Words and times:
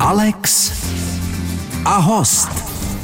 Alex 0.00 0.72
a 1.84 1.96
host. 1.96 2.48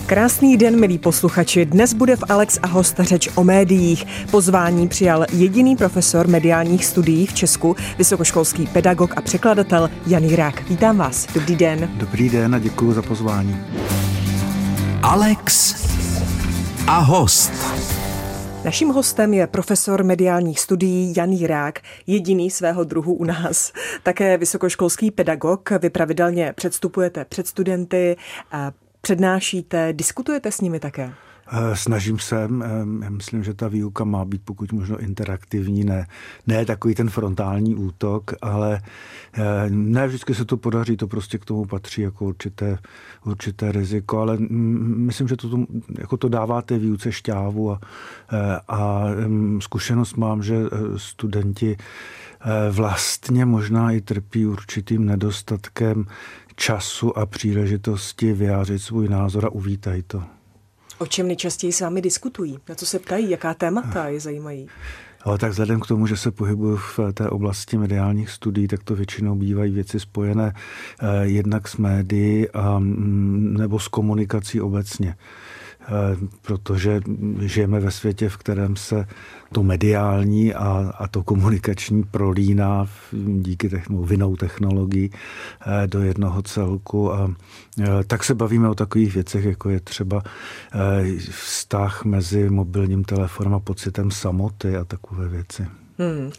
Krásný 0.07 0.57
den, 0.57 0.81
milí 0.81 0.99
posluchači. 0.99 1.65
Dnes 1.65 1.95
bude 1.95 2.17
v 2.17 2.25
Alex 2.29 2.59
a 2.63 2.67
host 2.67 2.95
řeč 3.01 3.29
o 3.35 3.45
médiích. 3.45 4.07
Pozvání 4.31 4.89
přijal 4.89 5.27
jediný 5.33 5.77
profesor 5.77 6.29
mediálních 6.29 6.85
studií 6.85 7.27
v 7.27 7.35
Česku, 7.35 7.77
vysokoškolský 7.99 8.67
pedagog 8.67 9.15
a 9.17 9.21
překladatel 9.21 9.91
Jan 10.07 10.25
Jirák. 10.25 10.69
Vítám 10.69 10.97
vás. 10.97 11.27
Dobrý 11.35 11.57
den. 11.57 11.91
Dobrý 11.95 12.31
den 12.31 12.55
a 12.55 12.59
děkuji 12.59 12.93
za 12.93 13.03
pozvání. 13.03 13.57
Alex 15.03 15.75
a 16.87 16.99
host. 16.99 17.53
Naším 18.67 18.89
hostem 18.89 19.35
je 19.35 19.47
profesor 19.47 20.05
mediálních 20.05 20.61
studií 20.61 21.15
Jan 21.17 21.31
Jirák, 21.31 21.81
jediný 22.07 22.51
svého 22.51 22.85
druhu 22.85 23.15
u 23.15 23.25
nás. 23.25 23.73
Také 24.03 24.39
vysokoškolský 24.39 25.11
pedagog. 25.11 25.71
Vy 25.71 25.91
pravidelně 25.91 26.53
předstupujete 26.57 27.25
před 27.25 27.47
studenty, 27.47 28.17
přednášíte, 29.01 29.93
diskutujete 29.93 30.53
s 30.53 30.61
nimi 30.61 30.81
také? 30.81 31.13
Eh, 31.49 31.77
snažím 31.77 32.19
se, 32.19 32.49
já 33.03 33.11
myslím, 33.11 33.45
že 33.45 33.55
ta 33.55 33.69
výuka 33.69 34.05
má 34.05 34.25
být 34.25 34.43
pokud 34.45 34.73
možno 34.73 34.99
interaktivní, 34.99 35.85
ne, 35.85 36.07
ne 36.47 36.67
takový 36.67 36.95
ten 36.95 37.11
frontální 37.11 37.75
útok, 37.75 38.35
ale 38.43 38.83
eh, 39.35 39.43
ne 39.71 40.07
vždycky 40.07 40.35
se 40.35 40.45
to 40.45 40.57
podaří, 40.57 40.97
to 40.97 41.07
prostě 41.07 41.39
k 41.39 41.45
tomu 41.45 41.65
patří 41.65 42.03
jako 42.03 42.25
určité, 42.25 42.79
určité 43.25 43.73
riziko, 43.73 44.19
ale 44.19 44.37
myslím, 44.39 45.29
že 45.29 45.37
to, 45.37 45.67
jako 45.99 46.17
to 46.17 46.29
dává 46.29 46.63
té 46.63 46.79
výuce 46.79 47.13
šťávu 47.13 47.73
a, 47.73 47.81
eh, 48.33 48.61
a 48.69 49.05
zkušenost 49.61 50.17
mám, 50.17 50.43
že 50.43 50.57
studenti 50.97 51.77
vlastně 52.71 53.45
možná 53.45 53.93
i 53.93 54.01
trpí 54.01 54.47
určitým 54.47 55.07
nedostatkem 55.07 56.07
času 56.57 57.19
a 57.19 57.27
příležitosti 57.27 58.33
vyjádřit 58.33 58.79
svůj 58.79 59.09
názor 59.09 59.45
a 59.45 59.49
uvítají 59.49 60.03
to. 60.03 60.36
O 60.99 61.07
čem 61.07 61.27
nejčastěji 61.27 61.73
s 61.73 61.81
vámi 61.81 62.03
diskutují? 62.03 62.59
Na 62.69 62.75
co 62.75 62.87
se 62.87 62.99
ptají? 62.99 63.31
Jaká 63.31 63.55
témata 63.55 64.09
je 64.09 64.21
zajímají? 64.21 64.69
Ale 65.23 65.39
tak 65.39 65.51
vzhledem 65.51 65.81
k 65.81 65.87
tomu, 65.87 66.07
že 66.07 66.17
se 66.17 66.31
pohybuju 66.31 66.77
v 66.77 67.01
té 67.15 67.31
oblasti 67.31 67.79
mediálních 67.79 68.31
studií, 68.31 68.69
tak 68.69 68.83
to 68.85 68.95
většinou 68.95 69.35
bývají 69.35 69.73
věci 69.73 70.01
spojené 70.01 70.55
eh, 70.55 71.07
jednak 71.23 71.69
s 71.69 71.77
médií 71.77 72.51
a, 72.51 72.79
mm, 72.79 73.57
nebo 73.59 73.79
s 73.79 73.89
komunikací 73.89 74.61
obecně. 74.61 75.17
Eh, 75.89 76.17
protože 76.43 77.01
žijeme 77.41 77.81
ve 77.81 77.91
světě, 77.91 78.29
v 78.29 78.37
kterém 78.37 78.77
se 78.77 79.07
to 79.53 79.63
mediální 79.63 80.55
a, 80.55 80.93
a 80.99 81.09
to 81.09 81.23
komunikační 81.23 82.03
prolíná 82.03 82.87
díky 83.39 83.69
techno, 83.69 84.03
vinou 84.03 84.37
technologií 84.37 85.11
eh, 85.13 85.87
do 85.87 86.03
jednoho 86.03 86.43
celku. 86.43 87.13
A 87.13 87.35
eh, 87.81 88.05
tak 88.07 88.25
se 88.25 88.35
bavíme 88.35 88.69
o 88.69 88.75
takových 88.75 89.15
věcech, 89.15 89.45
jako 89.45 89.71
je 89.71 89.81
třeba 89.81 90.23
vztah 91.31 92.05
mezi 92.05 92.51
mobilním 92.51 93.05
telefonem 93.05 93.55
a 93.55 93.61
pocitem 93.61 94.11
samoty 94.11 94.77
a 94.77 94.85
takové 94.85 95.29
věci. 95.29 95.67
Hmm. 95.99 96.31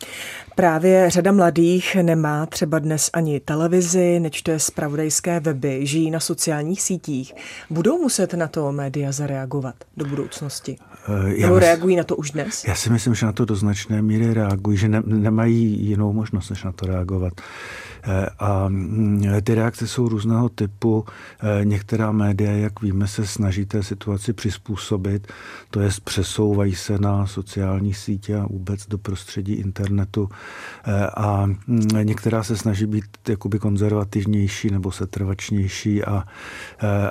Právě 0.55 1.09
řada 1.09 1.31
mladých 1.31 1.95
nemá 2.01 2.45
třeba 2.45 2.79
dnes 2.79 3.09
ani 3.13 3.39
televizi, 3.39 4.19
nečte 4.19 4.59
zpravodajské 4.59 5.39
weby, 5.39 5.85
žijí 5.85 6.11
na 6.11 6.19
sociálních 6.19 6.81
sítích. 6.81 7.33
Budou 7.69 7.97
muset 8.01 8.33
na 8.33 8.47
to 8.47 8.71
média 8.71 9.11
zareagovat 9.11 9.75
do 9.97 10.05
budoucnosti? 10.05 10.77
Uh, 11.09 11.23
Nebo 11.41 11.55
mys- 11.55 11.59
reagují 11.59 11.95
na 11.95 12.03
to 12.03 12.15
už 12.15 12.31
dnes? 12.31 12.65
Já 12.67 12.75
si 12.75 12.89
myslím, 12.89 13.15
že 13.15 13.25
na 13.25 13.31
to 13.31 13.45
do 13.45 13.55
značné 13.55 14.01
míry 14.01 14.33
reagují, 14.33 14.77
že 14.77 14.87
ne- 14.87 15.03
nemají 15.05 15.85
jinou 15.87 16.13
možnost, 16.13 16.49
než 16.49 16.63
na 16.63 16.71
to 16.71 16.85
reagovat. 16.85 17.33
Eh, 17.37 17.96
a 18.39 18.67
mm, 18.67 19.23
ty 19.43 19.55
reakce 19.55 19.87
jsou 19.87 20.09
různého 20.09 20.49
typu. 20.49 21.05
Eh, 21.39 21.65
některá 21.65 22.11
média, 22.11 22.51
jak 22.51 22.81
víme, 22.81 23.07
se 23.07 23.27
snaží 23.27 23.65
té 23.65 23.83
situaci 23.83 24.33
přizpůsobit, 24.33 25.27
to 25.69 25.79
je 25.79 25.89
přesouvají 26.03 26.75
se 26.75 26.97
na 26.97 27.27
sociální 27.27 27.93
sítě 27.93 28.37
a 28.37 28.47
vůbec 28.47 28.87
do 28.87 28.97
prostředí 28.97 29.53
internetu. 29.53 30.29
Eh, 30.85 31.07
a 31.07 31.45
mm, 31.45 31.87
některá 32.03 32.43
se 32.43 32.57
snaží 32.57 32.85
být 32.85 33.05
jakoby 33.29 33.59
konzervativnější 33.59 34.69
nebo 34.69 34.91
setrvačnější 34.91 36.03
a, 36.03 36.23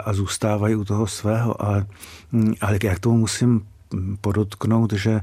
a 0.05 0.13
zůstávají 0.13 0.75
u 0.75 0.85
toho 0.85 1.07
svého. 1.07 1.67
A, 1.67 1.87
mm, 2.33 2.55
ale 2.61 2.79
jak 2.83 2.99
tomu 2.99 3.17
musím 3.17 3.67
podotknout, 4.21 4.93
že 4.93 5.21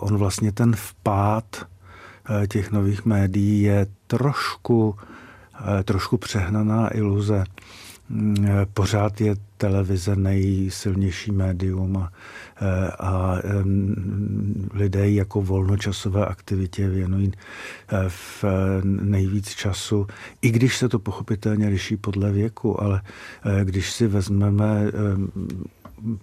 on 0.00 0.16
vlastně 0.16 0.52
ten 0.52 0.76
vpád 0.76 1.44
Eh, 1.46 1.71
těch 2.48 2.70
nových 2.70 3.04
médií 3.04 3.62
je 3.62 3.86
trošku, 4.06 4.96
eh, 5.80 5.82
trošku 5.82 6.16
přehnaná 6.16 6.96
iluze. 6.96 7.44
Mm, 8.08 8.46
eh, 8.46 8.66
pořád 8.74 9.20
je 9.20 9.34
televize 9.56 10.16
nejsilnější 10.16 11.32
médium 11.32 11.96
a, 11.96 12.12
a 12.98 13.38
lidé 14.74 15.10
jako 15.10 15.42
volnočasové 15.42 16.26
aktivitě 16.26 16.88
věnují 16.88 17.32
v 18.08 18.44
nejvíc 18.84 19.48
času, 19.48 20.06
i 20.42 20.50
když 20.50 20.76
se 20.76 20.88
to 20.88 20.98
pochopitelně 20.98 21.68
liší 21.68 21.96
podle 21.96 22.32
věku, 22.32 22.82
ale 22.82 23.02
když 23.64 23.92
si 23.92 24.06
vezmeme 24.06 24.90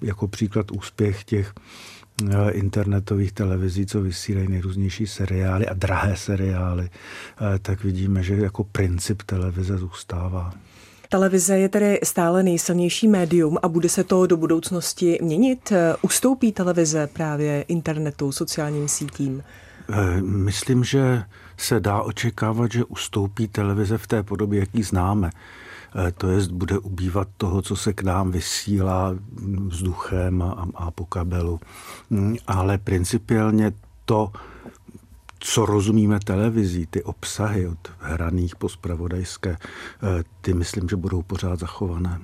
jako 0.02 0.28
příklad 0.28 0.72
úspěch 0.72 1.24
těch 1.24 1.53
Eh, 1.53 1.99
internetových 2.52 3.31
televizí, 3.31 3.85
co 3.85 4.02
vysílají 4.02 4.47
nejrůznější 4.47 5.07
seriály 5.07 5.68
a 5.68 5.74
drahé 5.74 6.16
seriály, 6.18 6.90
eh, 6.90 7.59
tak 7.59 7.84
vidíme, 7.84 8.24
že 8.24 8.35
jako 8.35 8.63
princip 8.63 9.24
televize 9.24 9.78
zůstává. 9.78 10.53
Televize 11.09 11.57
je 11.57 11.69
tedy 11.69 12.00
stále 12.03 12.44
nejsilnější 12.44 13.07
médium 13.07 13.57
a 13.63 13.68
bude 13.68 13.90
se 13.90 14.03
to 14.03 14.28
do 14.28 14.38
budoucnosti 14.38 15.19
měnit? 15.22 15.72
Eh, 15.72 15.96
ustoupí 16.02 16.52
televize 16.52 17.07
právě 17.07 17.62
internetu, 17.62 18.31
sociálním 18.31 18.88
sítím? 18.88 19.44
Myslím, 20.22 20.84
že 20.84 21.24
se 21.57 21.80
dá 21.80 22.01
očekávat, 22.01 22.72
že 22.72 22.84
ustoupí 22.84 23.47
televize 23.47 23.97
v 23.97 24.07
té 24.07 24.24
podobě, 24.24 24.59
jaký 24.59 24.84
známe. 24.84 25.30
Eh, 25.96 26.12
to 26.18 26.28
jest 26.28 26.52
bude 26.52 26.80
ubývat 26.80 27.28
toho, 27.38 27.62
co 27.62 27.76
se 27.76 27.94
k 27.94 28.04
nám 28.04 28.32
vysílá 28.32 29.16
vzduchem 29.68 30.42
a, 30.42 30.68
a 30.76 30.92
po 30.92 31.06
kabelu. 31.06 31.60
Mm, 32.10 32.38
ale 32.48 32.78
principiálně 32.78 33.72
to, 34.06 34.32
co 35.40 35.66
rozumíme 35.66 36.20
televizí, 36.20 36.86
ty 36.86 37.04
obsahy 37.04 37.68
od 37.68 37.92
hraných 38.00 38.56
po 38.56 38.70
spravodajské, 38.70 39.50
eh, 39.50 40.24
ty 40.42 40.54
myslím, 40.54 40.90
že 40.90 40.96
budou 40.96 41.22
pořád 41.22 41.60
zachované. 41.60 42.20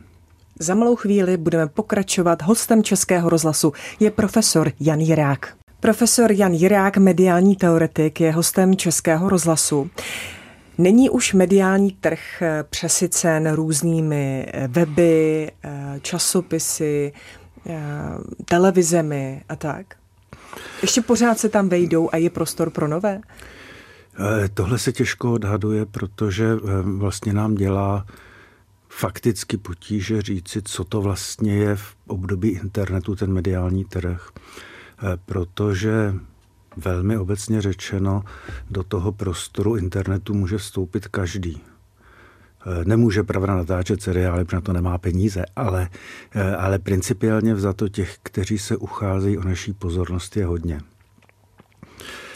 Za 0.59 0.75
malou 0.75 0.95
chvíli 0.95 1.37
budeme 1.37 1.67
pokračovat. 1.67 2.41
Hostem 2.41 2.83
Českého 2.83 3.29
rozhlasu 3.29 3.73
je 3.99 4.11
profesor 4.11 4.71
Jan 4.79 4.99
Jirák. 4.99 5.55
Profesor 5.79 6.31
Jan 6.31 6.53
Jirák, 6.53 6.97
mediální 6.97 7.55
teoretik, 7.55 8.21
je 8.21 8.31
hostem 8.31 8.75
Českého 8.75 9.29
rozhlasu. 9.29 9.89
Není 10.77 11.09
už 11.09 11.33
mediální 11.33 11.91
trh 11.91 12.41
eh, 12.41 12.63
přesycen 12.69 13.51
různými 13.51 14.45
eh, 14.47 14.67
weby, 14.67 15.51
eh, 15.63 15.99
časopisy, 16.01 17.13
televizemi 18.45 19.43
a 19.49 19.55
tak? 19.55 19.95
Ještě 20.81 21.01
pořád 21.01 21.39
se 21.39 21.49
tam 21.49 21.69
vejdou 21.69 22.09
a 22.11 22.17
je 22.17 22.29
prostor 22.29 22.69
pro 22.69 22.87
nové? 22.87 23.21
Tohle 24.53 24.79
se 24.79 24.91
těžko 24.91 25.33
odhaduje, 25.33 25.85
protože 25.85 26.55
vlastně 26.81 27.33
nám 27.33 27.55
dělá 27.55 28.05
fakticky 28.89 29.57
potíže 29.57 30.21
říci, 30.21 30.61
co 30.61 30.83
to 30.83 31.01
vlastně 31.01 31.55
je 31.55 31.75
v 31.75 31.95
období 32.07 32.49
internetu 32.49 33.15
ten 33.15 33.33
mediální 33.33 33.85
trh. 33.85 34.29
Protože 35.25 36.13
velmi 36.77 37.17
obecně 37.17 37.61
řečeno, 37.61 38.23
do 38.69 38.83
toho 38.83 39.11
prostoru 39.11 39.75
internetu 39.75 40.33
může 40.33 40.57
vstoupit 40.57 41.07
každý. 41.07 41.61
E, 42.65 42.85
nemůže 42.85 43.23
pravda 43.23 43.55
natáčet 43.55 44.01
seriály, 44.01 44.45
protože 44.45 44.57
na 44.57 44.61
to 44.61 44.73
nemá 44.73 44.97
peníze, 44.97 45.45
ale, 45.55 45.89
e, 46.35 46.55
ale 46.55 46.79
principiálně 46.79 47.53
vzato 47.53 47.89
těch, 47.89 48.17
kteří 48.23 48.57
se 48.57 48.77
ucházejí 48.77 49.37
o 49.37 49.43
naší 49.43 49.73
pozornost, 49.73 50.37
je 50.37 50.45
hodně. 50.45 50.79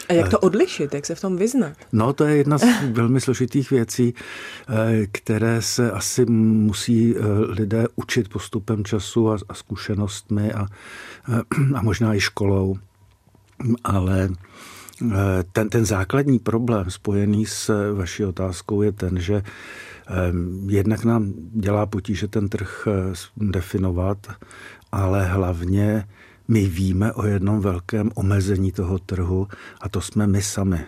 A 0.08 0.12
jak 0.12 0.28
to 0.28 0.36
e, 0.36 0.40
odlišit, 0.40 0.94
jak 0.94 1.06
se 1.06 1.14
v 1.14 1.20
tom 1.20 1.36
vyznat? 1.36 1.72
No, 1.92 2.12
to 2.12 2.24
je 2.24 2.36
jedna 2.36 2.58
z 2.58 2.64
velmi 2.92 3.20
složitých 3.20 3.70
věcí, 3.70 4.14
které 5.12 5.62
se 5.62 5.90
asi 5.90 6.24
musí 6.24 7.14
lidé 7.48 7.86
učit 7.96 8.28
postupem 8.28 8.84
času 8.84 9.30
a, 9.30 9.36
a 9.48 9.54
zkušenostmi 9.54 10.52
a, 10.52 10.66
a 11.74 11.82
možná 11.82 12.14
i 12.14 12.20
školou 12.20 12.78
ale 13.84 14.28
eh, 14.28 15.44
ten, 15.52 15.68
ten 15.68 15.84
základní 15.84 16.38
problém 16.38 16.90
spojený 16.90 17.46
s 17.46 17.92
vaší 17.92 18.24
otázkou 18.24 18.82
je 18.82 18.92
ten, 18.92 19.20
že 19.20 19.34
eh, 19.34 20.12
jednak 20.66 21.04
nám 21.04 21.32
dělá 21.52 21.86
potíže 21.86 22.28
ten 22.28 22.48
trh 22.48 22.88
eh, 22.88 23.14
definovat, 23.36 24.26
ale 24.92 25.26
hlavně 25.26 26.08
my 26.48 26.66
víme 26.66 27.12
o 27.12 27.26
jednom 27.26 27.60
velkém 27.60 28.10
omezení 28.14 28.72
toho 28.72 28.98
trhu 28.98 29.48
a 29.80 29.88
to 29.88 30.00
jsme 30.00 30.26
my 30.26 30.42
sami. 30.42 30.80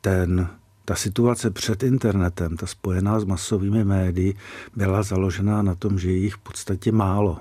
Ten 0.00 0.48
ta 0.84 0.94
situace 0.94 1.50
před 1.50 1.82
internetem, 1.82 2.56
ta 2.56 2.66
spojená 2.66 3.20
s 3.20 3.24
masovými 3.24 3.84
médii, 3.84 4.34
byla 4.76 5.02
založená 5.02 5.62
na 5.62 5.74
tom, 5.74 5.98
že 5.98 6.10
je 6.10 6.16
jich 6.16 6.34
v 6.34 6.38
podstatě 6.38 6.92
málo 6.92 7.38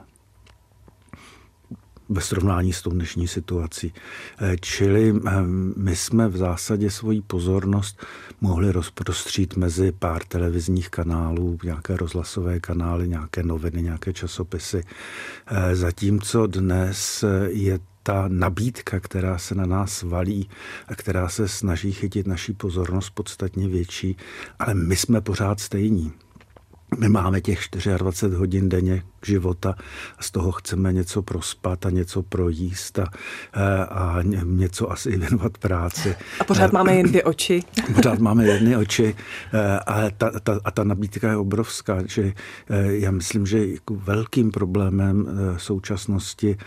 ve 2.10 2.22
srovnání 2.22 2.74
s 2.74 2.82
tou 2.82 2.92
dnešní 2.92 3.28
situací. 3.28 3.94
Eh, 4.42 4.56
čili 4.62 5.14
eh, 5.28 5.32
my 5.76 5.96
jsme 5.96 6.28
v 6.28 6.38
zásadě 6.38 6.92
svoji 6.92 7.22
pozornost 7.22 8.06
mohli 8.42 8.72
rozprostřít 8.72 9.58
mezi 9.58 9.92
pár 9.92 10.24
televizních 10.24 10.90
kanálů, 10.90 11.60
nějaké 11.64 11.98
rozhlasové 11.98 12.60
kanály, 12.60 13.08
nějaké 13.08 13.44
noviny, 13.44 13.82
nějaké 13.82 14.14
časopisy. 14.14 14.84
Eh, 15.48 15.76
zatímco 15.76 16.48
dnes 16.48 17.24
je 17.48 17.80
ta 18.04 18.26
nabídka, 18.28 19.00
která 19.00 19.38
se 19.38 19.56
na 19.56 19.66
nás 19.66 20.04
valí 20.04 20.50
a 20.88 20.96
která 20.96 21.30
se 21.30 21.48
snaží 21.48 21.92
chytit 21.92 22.28
naší 22.28 22.54
pozornost 22.54 23.10
podstatně 23.10 23.68
větší, 23.68 24.18
ale 24.60 24.74
my 24.74 24.96
jsme 24.96 25.22
pořád 25.22 25.60
stejní. 25.60 26.14
My 26.98 27.10
máme 27.10 27.42
těch 27.42 27.60
24 27.98 28.36
hodin 28.36 28.70
denně 28.70 29.04
života 29.26 29.76
a 30.18 30.24
z 30.24 30.32
toho 30.32 30.52
chceme 30.52 30.94
něco 30.94 31.22
prospat 31.22 31.86
a 31.86 31.90
něco 31.90 32.24
projíst 32.24 33.00
a, 33.00 33.08
a 33.84 34.22
něco 34.44 34.92
asi 34.92 35.18
věnovat 35.18 35.58
práci. 35.58 36.16
A 36.40 36.44
pořád 36.44 36.72
máme 36.72 36.96
jen 36.96 37.08
dvě 37.08 37.24
oči. 37.24 37.64
Pořád 37.96 38.20
máme 38.20 38.46
jedny 38.46 38.76
oči 38.76 39.16
a 39.88 40.10
ta, 40.18 40.40
ta, 40.40 40.60
a 40.64 40.72
ta 40.72 40.84
nabídka 40.84 41.30
je 41.30 41.38
obrovská. 41.38 41.98
Že 42.06 42.34
já 42.90 43.12
myslím, 43.12 43.46
že 43.46 43.66
velkým 43.92 44.52
problémem 44.52 45.28
současnosti 45.58 46.58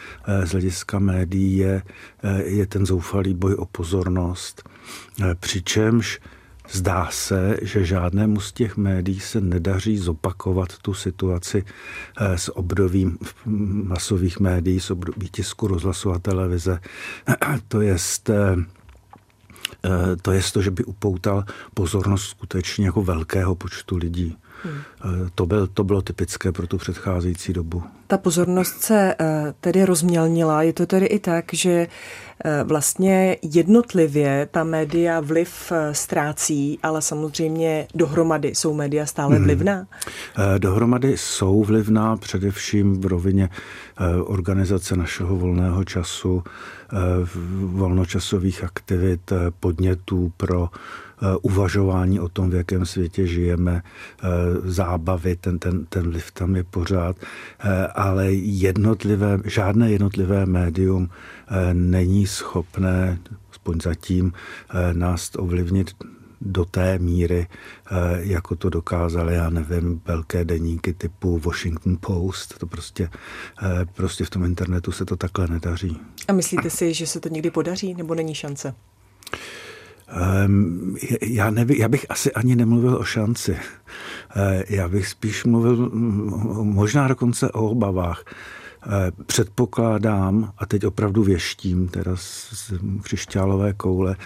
z 0.44 0.50
hlediska 0.50 0.98
médií 0.98 1.56
je, 1.56 1.82
je 2.44 2.66
ten 2.66 2.86
zoufalý 2.86 3.34
boj 3.34 3.54
o 3.54 3.66
pozornost. 3.66 4.68
Přičemž 5.40 6.20
Zdá 6.72 7.08
se, 7.10 7.56
že 7.62 7.84
žádnému 7.84 8.40
z 8.40 8.52
těch 8.52 8.76
médií 8.76 9.20
se 9.20 9.40
nedaří 9.40 9.98
zopakovat 9.98 10.78
tu 10.78 10.94
situaci 10.94 11.64
eh, 12.16 12.38
s 12.38 12.56
obdobím 12.56 13.18
masových 13.84 14.40
médií, 14.40 14.80
s 14.80 14.90
období 14.90 15.28
tisku, 15.28 15.66
rozhlasu 15.66 16.12
a 16.12 16.18
televize. 16.18 16.80
To 17.68 17.80
jest 17.80 18.30
eh, 18.30 18.56
eh, 19.84 20.16
to 20.22 20.32
je 20.32 20.42
to, 20.52 20.62
že 20.62 20.70
by 20.70 20.84
upoutal 20.84 21.44
pozornost 21.74 22.24
skutečně 22.24 22.86
jako 22.86 23.02
velkého 23.02 23.54
počtu 23.54 23.96
lidí. 23.96 24.36
Hmm. 24.64 25.28
To, 25.34 25.46
byl, 25.46 25.66
to 25.66 25.84
bylo 25.84 26.02
typické 26.02 26.52
pro 26.52 26.66
tu 26.66 26.78
předcházející 26.78 27.52
dobu. 27.52 27.82
Ta 28.06 28.18
pozornost 28.18 28.82
se 28.82 29.14
tedy 29.60 29.84
rozmělnila. 29.84 30.62
Je 30.62 30.72
to 30.72 30.86
tedy 30.86 31.06
i 31.06 31.18
tak, 31.18 31.44
že 31.52 31.86
Eh, 32.44 32.64
vlastně 32.64 33.36
jednotlivě 33.42 34.48
ta 34.50 34.64
média 34.64 35.20
vliv 35.20 35.72
eh, 35.72 35.94
ztrácí, 35.94 36.78
ale 36.82 37.02
samozřejmě 37.02 37.86
dohromady 37.94 38.48
jsou 38.48 38.74
média 38.74 39.06
stále 39.06 39.36
hmm. 39.36 39.44
vlivná? 39.44 39.74
Hmm. 39.74 39.86
Dohromady 40.58 41.16
jsou 41.16 41.64
vlivná 41.64 42.16
především 42.16 43.00
v 43.00 43.06
rovině 43.06 43.48
organizace 44.24 44.96
našeho 44.96 45.36
volného 45.36 45.84
času, 45.84 46.42
volnočasových 47.56 48.64
aktivit, 48.64 49.32
podnětů 49.60 50.32
pro 50.36 50.68
uvažování 51.42 52.20
o 52.20 52.28
tom, 52.28 52.50
v 52.50 52.54
jakém 52.54 52.86
světě 52.86 53.26
žijeme, 53.26 53.82
zábavy, 54.64 55.36
ten, 55.36 55.58
ten, 55.58 55.86
ten 55.86 56.10
vliv 56.10 56.30
tam 56.30 56.56
je 56.56 56.64
pořád, 56.64 57.16
ale 57.94 58.32
jednotlivé, 58.32 59.38
žádné 59.44 59.90
jednotlivé 59.90 60.46
médium 60.46 61.08
není 61.72 62.26
schopné, 62.26 63.18
aspoň 63.62 63.80
zatím, 63.80 64.32
eh, 64.70 64.94
nás 64.94 65.30
ovlivnit 65.36 65.90
do 66.40 66.64
té 66.64 66.98
míry, 66.98 67.46
eh, 67.46 67.94
jako 68.20 68.56
to 68.56 68.70
dokázaly, 68.70 69.34
já 69.34 69.50
nevím, 69.50 70.02
velké 70.06 70.44
deníky 70.44 70.92
typu 70.92 71.38
Washington 71.38 71.98
Post. 72.00 72.58
To 72.58 72.66
prostě, 72.66 73.08
eh, 73.62 73.86
prostě 73.94 74.24
v 74.24 74.30
tom 74.30 74.44
internetu 74.44 74.92
se 74.92 75.04
to 75.04 75.16
takhle 75.16 75.48
nedaří. 75.48 76.00
A 76.28 76.32
myslíte 76.32 76.70
si, 76.70 76.94
že 76.94 77.06
se 77.06 77.20
to 77.20 77.28
někdy 77.28 77.50
podaří, 77.50 77.94
nebo 77.94 78.14
není 78.14 78.34
šance? 78.34 78.74
Um, 80.46 80.96
já, 81.22 81.50
nevím, 81.50 81.76
já 81.80 81.88
bych 81.88 82.06
asi 82.08 82.32
ani 82.32 82.56
nemluvil 82.56 82.96
o 82.96 83.04
šanci. 83.04 83.56
Já 84.68 84.88
bych 84.88 85.08
spíš 85.08 85.44
mluvil 85.44 85.90
možná 86.62 87.08
dokonce 87.08 87.50
o 87.50 87.70
obavách. 87.70 88.24
Eh, 88.86 89.12
předpokládám, 89.26 90.52
a 90.58 90.66
teď 90.66 90.86
opravdu 90.86 91.22
věštím, 91.22 91.88
teda 91.88 92.16
z 92.16 92.72
křišťálové 93.02 93.72
koule, 93.72 94.16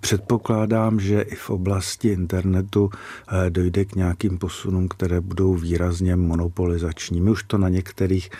předpokládám, 0.00 1.00
že 1.00 1.20
i 1.20 1.34
v 1.34 1.50
oblasti 1.50 2.08
internetu 2.08 2.90
dojde 3.48 3.84
k 3.84 3.94
nějakým 3.94 4.38
posunům, 4.38 4.88
které 4.88 5.20
budou 5.20 5.54
výrazně 5.54 6.16
monopolizační. 6.16 7.20
My 7.20 7.30
už 7.30 7.42
to 7.42 7.58
na 7.58 7.68
některých, 7.68 8.30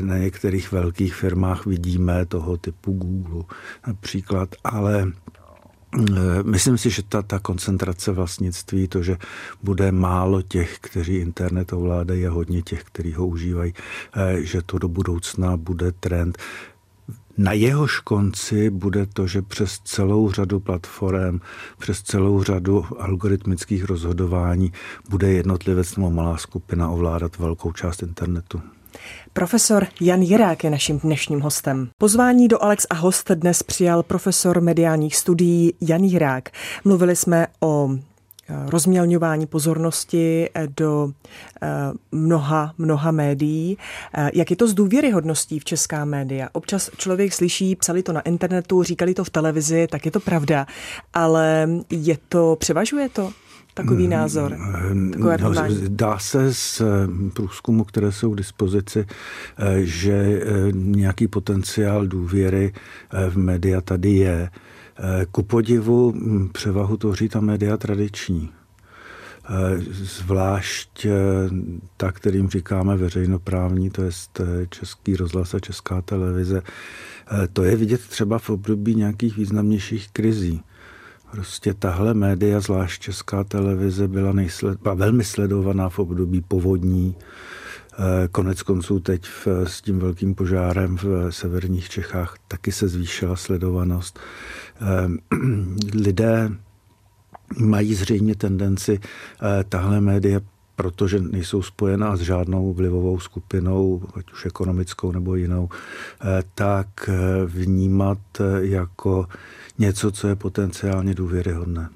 na 0.00 0.18
některých 0.18 0.72
velkých 0.72 1.14
firmách 1.14 1.66
vidíme, 1.66 2.26
toho 2.26 2.56
typu 2.56 2.92
Google 2.92 3.42
například, 3.86 4.48
ale 4.64 5.12
myslím 6.42 6.78
si, 6.78 6.90
že 6.90 7.02
ta, 7.02 7.22
ta 7.22 7.38
koncentrace 7.38 8.12
vlastnictví, 8.12 8.88
to, 8.88 9.02
že 9.02 9.16
bude 9.62 9.92
málo 9.92 10.42
těch, 10.42 10.78
kteří 10.80 11.16
internet 11.16 11.72
ovládají 11.72 12.26
a 12.26 12.30
hodně 12.30 12.62
těch, 12.62 12.84
kteří 12.84 13.12
ho 13.12 13.26
užívají, 13.26 13.74
eh, 14.16 14.42
že 14.42 14.62
to 14.62 14.78
do 14.78 14.88
budoucna 14.88 15.56
bude 15.56 15.92
trend. 15.92 16.38
Na 17.38 17.52
jehož 17.52 18.00
konci 18.00 18.70
bude 18.70 19.06
to, 19.06 19.26
že 19.26 19.42
přes 19.42 19.78
celou 19.78 20.30
řadu 20.30 20.60
platform, 20.60 21.40
přes 21.78 22.02
celou 22.02 22.42
řadu 22.42 22.84
algoritmických 22.98 23.84
rozhodování 23.84 24.72
bude 25.08 25.32
jednotlivec 25.32 25.96
nebo 25.96 26.10
malá 26.10 26.36
skupina 26.36 26.90
ovládat 26.90 27.38
velkou 27.38 27.72
část 27.72 28.02
internetu. 28.02 28.62
Profesor 29.36 29.86
Jan 30.00 30.22
Jirák 30.22 30.64
je 30.64 30.70
naším 30.70 30.98
dnešním 30.98 31.40
hostem. 31.40 31.88
Pozvání 31.98 32.48
do 32.48 32.62
Alex 32.62 32.86
a 32.90 32.94
host 32.94 33.30
dnes 33.30 33.62
přijal 33.62 34.02
profesor 34.02 34.60
mediálních 34.60 35.16
studií 35.16 35.74
Jan 35.80 36.04
Jirák. 36.04 36.48
Mluvili 36.84 37.16
jsme 37.16 37.46
o 37.60 37.90
eh, 37.92 38.54
rozmělňování 38.66 39.46
pozornosti 39.46 40.48
eh, 40.54 40.68
do 40.76 41.10
eh, 41.62 41.68
mnoha, 42.12 42.74
mnoha 42.78 43.10
médií. 43.10 43.78
Jak 44.34 44.50
je 44.50 44.56
to 44.56 44.68
s 44.68 44.74
důvěryhodností 44.74 45.58
v 45.58 45.64
česká 45.64 46.04
média? 46.04 46.48
Občas 46.52 46.90
člověk 46.96 47.32
slyší, 47.32 47.76
psali 47.76 48.02
to 48.02 48.12
na 48.12 48.20
internetu, 48.20 48.82
říkali 48.82 49.14
to 49.14 49.24
v 49.24 49.30
televizi, 49.30 49.86
tak 49.90 50.04
je 50.04 50.10
to 50.10 50.20
pravda, 50.20 50.66
ale 51.14 51.68
je 51.90 52.18
to, 52.28 52.56
převažuje 52.60 53.08
to? 53.08 53.32
Takový 53.74 54.08
názor? 54.08 54.56
Takové 55.12 55.38
no, 55.38 55.52
dá 55.88 56.18
se 56.18 56.54
z 56.54 56.80
eh, 56.80 56.84
průzkumu, 57.34 57.84
které 57.84 58.12
jsou 58.12 58.34
k 58.34 58.36
dispozici, 58.36 59.06
eh, 59.58 59.80
že 59.80 60.12
eh, 60.12 60.72
nějaký 60.72 61.28
potenciál 61.28 62.06
důvěry 62.06 62.72
v 63.28 63.36
média 63.38 63.80
tady 63.80 64.10
je. 64.10 64.50
Ku 65.30 65.42
podivu 65.42 66.12
hm, 66.12 66.48
převahu 66.52 66.96
tvoří 66.96 67.28
ta 67.28 67.40
média 67.40 67.76
tradiční. 67.76 68.50
Zvlášť 69.90 71.06
ta, 71.96 72.12
kterým 72.12 72.48
říkáme 72.48 72.96
veřejnoprávní, 72.96 73.90
to 73.90 74.02
je 74.02 74.10
Český 74.68 75.16
rozhlas 75.16 75.54
a 75.54 75.58
Česká 75.58 76.02
televize. 76.02 76.62
To 77.52 77.64
je 77.64 77.76
vidět 77.76 78.00
třeba 78.00 78.38
v 78.38 78.50
období 78.50 78.94
nějakých 78.94 79.36
významnějších 79.36 80.10
krizí. 80.10 80.62
Prostě 81.34 81.74
tahle 81.74 82.14
média, 82.14 82.60
zvlášť 82.60 83.02
česká 83.02 83.44
televize, 83.44 84.08
byla, 84.08 84.32
nejsled, 84.32 84.78
velmi 84.94 85.24
sledovaná 85.24 85.88
v 85.88 85.98
období 85.98 86.40
povodní. 86.40 87.16
Eh, 87.92 88.28
konec 88.28 88.62
konců 88.62 89.00
teď 89.00 89.26
v, 89.26 89.46
s 89.46 89.82
tím 89.82 89.98
velkým 89.98 90.34
požárem 90.34 90.96
v 90.96 91.30
severních 91.30 91.88
Čechách 91.88 92.36
taky 92.48 92.72
se 92.72 92.88
zvýšila 92.88 93.36
sledovanost. 93.36 94.18
Eh, 94.80 95.36
lidé 95.94 96.50
mají 97.58 97.94
zřejmě 97.94 98.34
tendenci 98.34 99.00
eh, 99.00 99.64
tahle 99.64 100.00
média 100.00 100.40
protože 100.76 101.20
nejsou 101.20 101.62
spojená 101.62 102.16
s 102.16 102.20
žádnou 102.20 102.74
vlivovou 102.74 103.20
skupinou, 103.20 104.02
ať 104.14 104.32
už 104.32 104.46
ekonomickou 104.46 105.12
nebo 105.12 105.34
jinou, 105.34 105.68
tak 106.54 107.10
vnímat 107.46 108.18
jako 108.58 109.28
něco, 109.78 110.12
co 110.12 110.28
je 110.28 110.36
potenciálně 110.36 111.14
důvěryhodné. 111.14 111.88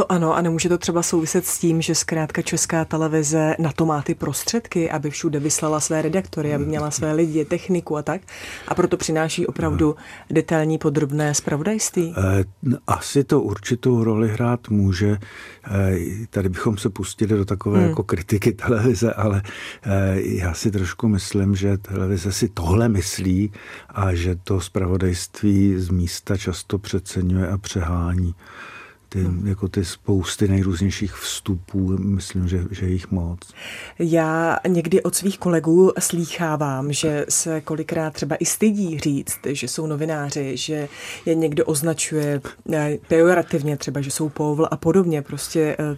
To 0.00 0.12
ano, 0.12 0.36
a 0.36 0.40
nemůže 0.40 0.68
to 0.68 0.78
třeba 0.78 1.02
souviset 1.02 1.46
s 1.46 1.58
tím, 1.58 1.82
že 1.82 1.94
zkrátka 1.94 2.42
česká 2.42 2.84
televize 2.84 3.56
na 3.58 3.72
to 3.72 3.86
má 3.86 4.02
ty 4.02 4.14
prostředky, 4.14 4.90
aby 4.90 5.10
všude 5.10 5.40
vyslala 5.40 5.80
své 5.80 6.02
redaktory, 6.02 6.54
aby 6.54 6.64
měla 6.64 6.90
své 6.90 7.12
lidi, 7.12 7.44
techniku 7.44 7.96
a 7.96 8.02
tak. 8.02 8.20
A 8.68 8.74
proto 8.74 8.96
přináší 8.96 9.46
opravdu 9.46 9.96
detailní, 10.30 10.78
podrobné 10.78 11.34
zpravodajství? 11.34 12.14
Eh, 12.16 12.44
asi 12.86 13.24
to 13.24 13.40
určitou 13.40 14.04
roli 14.04 14.28
hrát 14.28 14.68
může. 14.68 15.18
Eh, 15.70 15.96
tady 16.30 16.48
bychom 16.48 16.78
se 16.78 16.90
pustili 16.90 17.36
do 17.36 17.44
takové 17.44 17.78
hmm. 17.78 17.88
jako 17.88 18.02
kritiky 18.02 18.52
televize, 18.52 19.12
ale 19.12 19.42
eh, 19.82 20.20
já 20.20 20.54
si 20.54 20.70
trošku 20.70 21.08
myslím, 21.08 21.54
že 21.54 21.78
televize 21.78 22.32
si 22.32 22.48
tohle 22.48 22.88
myslí 22.88 23.52
a 23.88 24.14
že 24.14 24.36
to 24.44 24.60
zpravodajství 24.60 25.74
z 25.76 25.90
místa 25.90 26.36
často 26.36 26.78
přeceňuje 26.78 27.48
a 27.48 27.58
přehání. 27.58 28.34
Ty, 29.12 29.22
hmm. 29.22 29.46
jako 29.46 29.68
ty 29.68 29.84
spousty 29.84 30.48
nejrůznějších 30.48 31.14
vstupů, 31.14 31.98
myslím, 31.98 32.48
že, 32.48 32.64
že 32.70 32.86
jich 32.86 33.10
moc. 33.10 33.38
Já 33.98 34.58
někdy 34.68 35.02
od 35.02 35.14
svých 35.14 35.38
kolegů 35.38 35.92
slýchávám, 35.98 36.92
že 36.92 37.26
se 37.28 37.60
kolikrát 37.60 38.14
třeba 38.14 38.36
i 38.36 38.46
stydí 38.46 38.98
říct, 38.98 39.38
že 39.46 39.68
jsou 39.68 39.86
novináři, 39.86 40.56
že 40.56 40.88
je 41.26 41.34
někdo 41.34 41.64
označuje 41.64 42.40
eh, 42.72 42.98
pejorativně 43.08 43.76
třeba, 43.76 44.00
že 44.00 44.10
jsou 44.10 44.28
povl 44.28 44.68
a 44.70 44.76
podobně, 44.76 45.22
prostě 45.22 45.76
eh, 45.78 45.96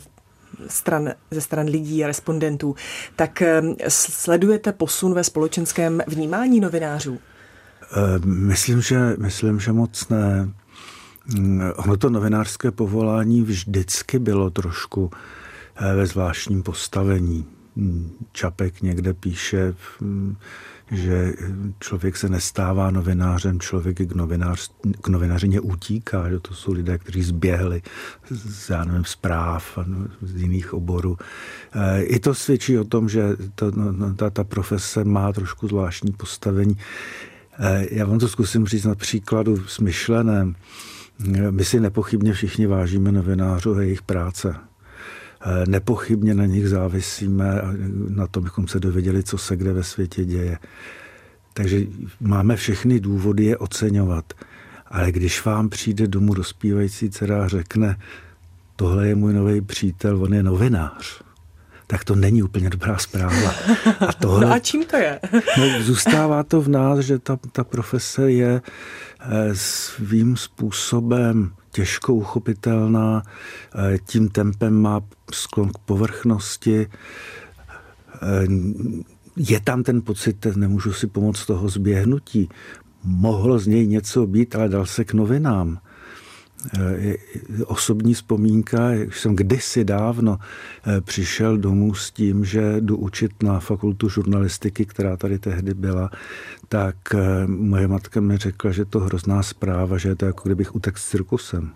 stran, 0.66 1.10
ze 1.30 1.40
stran 1.40 1.66
lidí 1.66 2.04
a 2.04 2.06
respondentů. 2.06 2.74
Tak 3.16 3.42
eh, 3.42 3.62
sledujete 3.88 4.72
posun 4.72 5.14
ve 5.14 5.24
společenském 5.24 6.02
vnímání 6.06 6.60
novinářů? 6.60 7.18
Myslím, 8.24 8.80
že, 8.80 9.16
myslím, 9.18 9.60
že 9.60 9.72
moc 9.72 10.08
ne. 10.08 10.48
Mm, 11.26 11.62
ono 11.76 11.96
to 11.96 12.10
novinářské 12.10 12.70
povolání 12.70 13.42
vždycky 13.42 14.18
bylo 14.18 14.50
trošku 14.50 15.10
eh, 15.76 15.94
ve 15.94 16.06
zvláštním 16.06 16.62
postavení. 16.62 17.46
Mm, 17.76 18.10
Čapek 18.32 18.82
někde 18.82 19.14
píše, 19.14 19.74
mm, 20.00 20.36
že 20.90 21.32
člověk 21.80 22.16
se 22.16 22.28
nestává 22.28 22.90
novinářem, 22.90 23.60
člověk 23.60 23.96
k, 23.96 24.14
novinář, 24.14 24.70
k 25.00 25.08
novinařině 25.08 25.60
utíká, 25.60 26.30
že 26.30 26.40
to 26.40 26.54
jsou 26.54 26.72
lidé, 26.72 26.98
kteří 26.98 27.22
zběhli 27.22 27.82
z, 28.30 28.70
já 28.70 28.84
nevím, 28.84 29.04
zpráv 29.04 29.78
a 29.78 29.84
z 30.22 30.36
jiných 30.36 30.74
oborů. 30.74 31.16
Eh, 31.72 32.02
I 32.02 32.18
to 32.18 32.34
svědčí 32.34 32.78
o 32.78 32.84
tom, 32.84 33.08
že 33.08 33.36
to, 33.54 33.70
no, 33.70 33.92
no, 33.92 34.14
ta, 34.14 34.30
ta 34.30 34.44
profese 34.44 35.04
má 35.04 35.32
trošku 35.32 35.68
zvláštní 35.68 36.12
postavení. 36.12 36.76
Eh, 37.58 37.86
já 37.90 38.06
vám 38.06 38.18
to 38.18 38.28
zkusím 38.28 38.66
říct 38.66 38.84
na 38.84 38.94
příkladu 38.94 39.64
smyšleném. 39.66 40.54
My 41.50 41.64
si 41.64 41.80
nepochybně 41.80 42.32
všichni 42.32 42.66
vážíme 42.66 43.12
novinářů 43.12 43.76
a 43.76 43.82
jejich 43.82 44.02
práce. 44.02 44.54
Eh, 45.44 45.64
nepochybně 45.68 46.34
na 46.34 46.46
nich 46.46 46.68
závisíme 46.68 47.60
a 47.60 47.72
na 48.08 48.26
to 48.26 48.40
bychom 48.40 48.68
se 48.68 48.80
dověděli, 48.80 49.22
co 49.22 49.38
se 49.38 49.56
kde 49.56 49.72
ve 49.72 49.82
světě 49.82 50.24
děje. 50.24 50.58
Takže 51.54 51.80
máme 52.20 52.56
všechny 52.56 53.00
důvody 53.00 53.44
je 53.44 53.56
oceňovat. 53.56 54.32
Ale 54.86 55.12
když 55.12 55.44
vám 55.44 55.68
přijde 55.68 56.06
domů 56.06 56.34
dospívající 56.34 57.10
dcera 57.10 57.44
a 57.44 57.48
řekne, 57.48 57.96
tohle 58.76 59.08
je 59.08 59.14
můj 59.14 59.32
nový 59.32 59.60
přítel, 59.60 60.22
on 60.22 60.34
je 60.34 60.42
novinář, 60.42 61.22
tak 61.86 62.04
to 62.04 62.14
není 62.14 62.42
úplně 62.42 62.70
dobrá 62.70 62.98
zpráva. 62.98 63.54
A, 64.00 64.12
tohle, 64.20 64.46
no 64.46 64.52
a 64.52 64.58
čím 64.58 64.84
to 64.84 64.96
je? 64.96 65.20
no, 65.58 65.82
zůstává 65.82 66.42
to 66.42 66.60
v 66.60 66.68
nás, 66.68 66.98
že 66.98 67.18
ta, 67.18 67.38
ta 67.52 67.64
profese 67.64 68.32
je 68.32 68.62
svým 69.52 70.36
způsobem 70.36 71.52
těžko 71.70 72.14
uchopitelná, 72.14 73.22
eh, 73.74 73.98
tím 74.06 74.28
tempem 74.28 74.74
má 74.82 75.00
sklon 75.32 75.68
k 75.68 75.78
povrchnosti, 75.78 76.86
eh, 78.22 78.46
je 79.36 79.60
tam 79.60 79.82
ten 79.82 80.02
pocit, 80.02 80.46
nemůžu 80.56 80.92
si 80.92 81.06
pomoct 81.06 81.46
toho 81.46 81.68
zběhnutí. 81.68 82.48
Mohlo 83.04 83.58
z 83.58 83.66
něj 83.66 83.86
něco 83.86 84.26
být, 84.26 84.54
ale 84.54 84.68
dal 84.68 84.86
se 84.86 85.04
k 85.04 85.12
novinám. 85.12 85.78
Eh, 86.78 87.16
osobní 87.66 88.14
vzpomínka, 88.14 88.90
jak 88.90 89.16
jsem 89.16 89.36
kdysi 89.36 89.84
dávno 89.84 90.38
eh, 90.86 91.00
přišel 91.00 91.58
domů 91.58 91.94
s 91.94 92.10
tím, 92.10 92.44
že 92.44 92.80
jdu 92.80 92.96
učit 92.96 93.42
na 93.42 93.60
fakultu 93.60 94.08
žurnalistiky, 94.08 94.86
která 94.86 95.16
tady 95.16 95.38
tehdy 95.38 95.74
byla, 95.74 96.10
tak 96.68 96.96
eh, 97.14 97.46
moje 97.46 97.88
matka 97.88 98.20
mi 98.20 98.36
řekla, 98.36 98.70
že 98.70 98.84
to 98.84 99.00
hrozná 99.00 99.42
zpráva, 99.42 99.98
že 99.98 100.08
je 100.08 100.16
to 100.16 100.26
jako 100.26 100.48
kdybych 100.48 100.74
utek 100.74 100.98
s 100.98 101.08
cirkusem. 101.08 101.70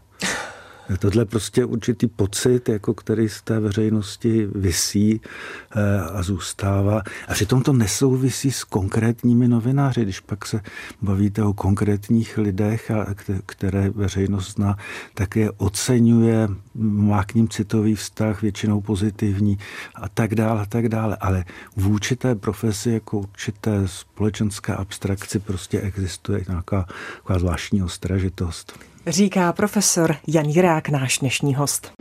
Tohle 0.99 1.25
prostě 1.25 1.65
určitý 1.65 2.07
pocit, 2.07 2.69
jako 2.69 2.95
který 2.95 3.29
z 3.29 3.43
té 3.43 3.61
veřejnosti 3.61 4.49
visí 4.55 5.21
eh, 5.21 6.01
a 6.01 6.23
zůstává. 6.23 7.03
A 7.29 7.33
přitom 7.33 7.63
to 7.63 7.73
nesouvisí 7.73 8.53
s 8.53 8.65
konkrétními 8.65 9.49
novináři. 9.49 10.03
Když 10.03 10.21
pak 10.21 10.47
se 10.47 10.61
bavíte 11.03 11.43
o 11.43 11.53
konkrétních 11.53 12.39
lidech, 12.39 12.91
a 12.91 13.07
které 13.47 13.91
veřejnost 13.91 14.53
zná, 14.53 14.77
tak 15.15 15.37
je 15.37 15.51
oceňuje, 15.51 16.49
má 16.75 17.25
k 17.25 17.35
ním 17.35 17.49
citový 17.49 17.95
vztah, 17.95 18.43
většinou 18.43 18.81
pozitivní 18.81 19.59
a 19.95 20.09
tak 20.09 20.35
dále, 20.35 20.63
a 20.63 20.67
tak 20.67 20.89
dále. 20.89 21.17
Ale 21.21 21.45
v 21.77 21.89
určité 21.89 22.35
profesi, 22.35 22.91
jako 22.91 23.19
určité 23.19 23.83
společenské 23.89 24.75
abstrakci 24.75 25.39
prostě 25.39 25.81
existuje 25.81 26.45
nějaká, 26.49 26.87
nějaká 27.29 27.39
zvláštní 27.39 27.83
ostražitost 27.83 28.79
říká 29.07 29.53
profesor 29.53 30.17
Jan 30.27 30.47
Jirák, 30.47 30.89
náš 30.89 31.19
dnešní 31.19 31.55
host. 31.55 31.93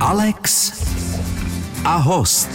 Alex 0.00 0.72
a 1.84 1.96
host. 1.96 2.50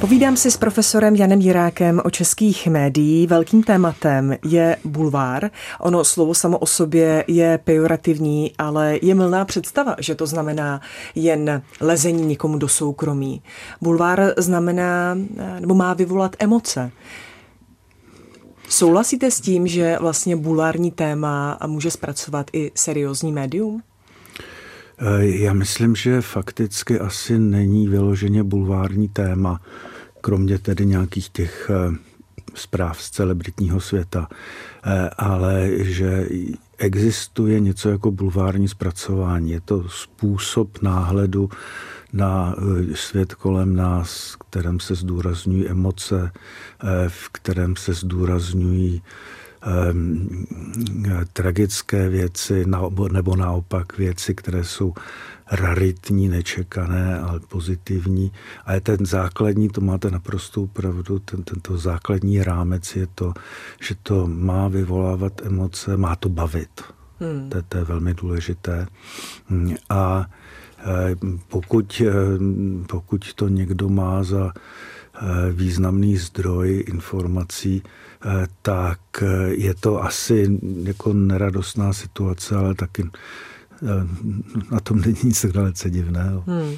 Povídám 0.00 0.36
si 0.36 0.50
s 0.50 0.56
profesorem 0.56 1.16
Janem 1.16 1.40
Jirákem 1.40 2.00
o 2.04 2.10
českých 2.10 2.66
médií. 2.66 3.26
Velkým 3.26 3.62
tématem 3.62 4.36
je 4.44 4.76
bulvár. 4.84 5.50
Ono 5.80 6.04
slovo 6.04 6.34
samo 6.34 6.58
o 6.58 6.66
sobě 6.66 7.24
je 7.28 7.58
pejorativní, 7.64 8.52
ale 8.58 8.98
je 9.02 9.14
milná 9.14 9.44
představa, 9.44 9.96
že 9.98 10.14
to 10.14 10.26
znamená 10.26 10.80
jen 11.14 11.62
lezení 11.80 12.26
někomu 12.26 12.58
do 12.58 12.68
soukromí. 12.68 13.42
Bulvár 13.80 14.34
znamená, 14.36 15.18
nebo 15.60 15.74
má 15.74 15.94
vyvolat 15.94 16.36
emoce. 16.38 16.90
Souhlasíte 18.70 19.30
s 19.30 19.40
tím, 19.40 19.66
že 19.66 19.96
vlastně 20.00 20.36
bulární 20.36 20.90
téma 20.90 21.58
může 21.66 21.90
zpracovat 21.90 22.50
i 22.52 22.72
seriózní 22.74 23.32
médium? 23.32 23.82
Eh, 24.98 25.26
já 25.26 25.52
myslím, 25.52 25.96
že 25.96 26.20
fakticky 26.20 27.00
asi 27.00 27.38
není 27.38 27.88
vyloženě 27.88 28.42
bulvární 28.42 29.08
téma, 29.08 29.60
kromě 30.20 30.58
tedy 30.58 30.86
nějakých 30.86 31.28
těch 31.28 31.70
eh, 31.70 31.96
zpráv 32.54 33.02
z 33.02 33.10
celebritního 33.10 33.80
světa, 33.80 34.28
eh, 34.84 35.10
ale 35.18 35.68
že 35.76 36.28
existuje 36.78 37.60
něco 37.60 37.88
jako 37.88 38.10
bulvární 38.10 38.68
zpracování. 38.68 39.50
Je 39.50 39.60
to 39.60 39.88
způsob 39.88 40.82
náhledu 40.82 41.50
na 42.12 42.54
eh, 42.58 42.96
svět 42.96 43.34
kolem 43.34 43.76
nás, 43.76 44.32
v 44.32 44.36
kterém 44.36 44.80
se 44.80 44.94
zdůrazňují 44.94 45.68
emoce, 45.68 46.32
eh, 46.34 47.08
v 47.08 47.28
kterém 47.28 47.76
se 47.76 47.92
zdůrazňují 47.94 49.02
ehm, 49.62 50.46
tragické 51.32 52.08
věci, 52.08 52.64
nebo 53.12 53.36
naopak 53.36 53.98
věci, 53.98 54.34
které 54.34 54.64
jsou 54.64 54.94
raritní, 55.50 56.28
nečekané, 56.28 57.20
ale 57.20 57.40
pozitivní. 57.40 58.32
A 58.64 58.72
je 58.72 58.80
ten 58.80 59.06
základní, 59.06 59.68
to 59.68 59.80
máte 59.80 60.10
naprostou 60.10 60.66
pravdu, 60.66 61.18
ten, 61.18 61.42
tento 61.42 61.78
základní 61.78 62.42
rámec 62.42 62.96
je 62.96 63.06
to, 63.06 63.32
že 63.80 63.94
to 64.02 64.26
má 64.26 64.68
vyvolávat 64.68 65.46
emoce, 65.46 65.96
má 65.96 66.16
to 66.16 66.28
bavit. 66.28 66.82
Hmm. 67.20 67.50
To, 67.50 67.62
to 67.62 67.78
je 67.78 67.84
velmi 67.84 68.14
důležité. 68.14 68.86
A 69.90 70.26
Eh, 70.30 70.39
pokud, 71.48 72.02
eh, 72.06 72.12
pokud 72.88 73.34
to 73.34 73.48
někdo 73.48 73.88
má 73.88 74.22
za 74.22 74.52
eh, 74.52 75.52
významný 75.52 76.16
zdroj 76.16 76.84
informací, 76.88 77.82
tak 78.62 79.00
je 79.48 79.74
to 79.74 80.02
asi 80.02 80.58
jako 80.82 81.12
neradostná 81.12 81.92
situace, 81.92 82.56
ale 82.56 82.74
taky 82.74 83.04
na 84.70 84.80
tom 84.80 85.00
není 85.00 85.16
nic 85.24 85.40
tak 85.40 85.52
dalece 85.52 85.90
divného. 85.90 86.44
Hmm. 86.46 86.76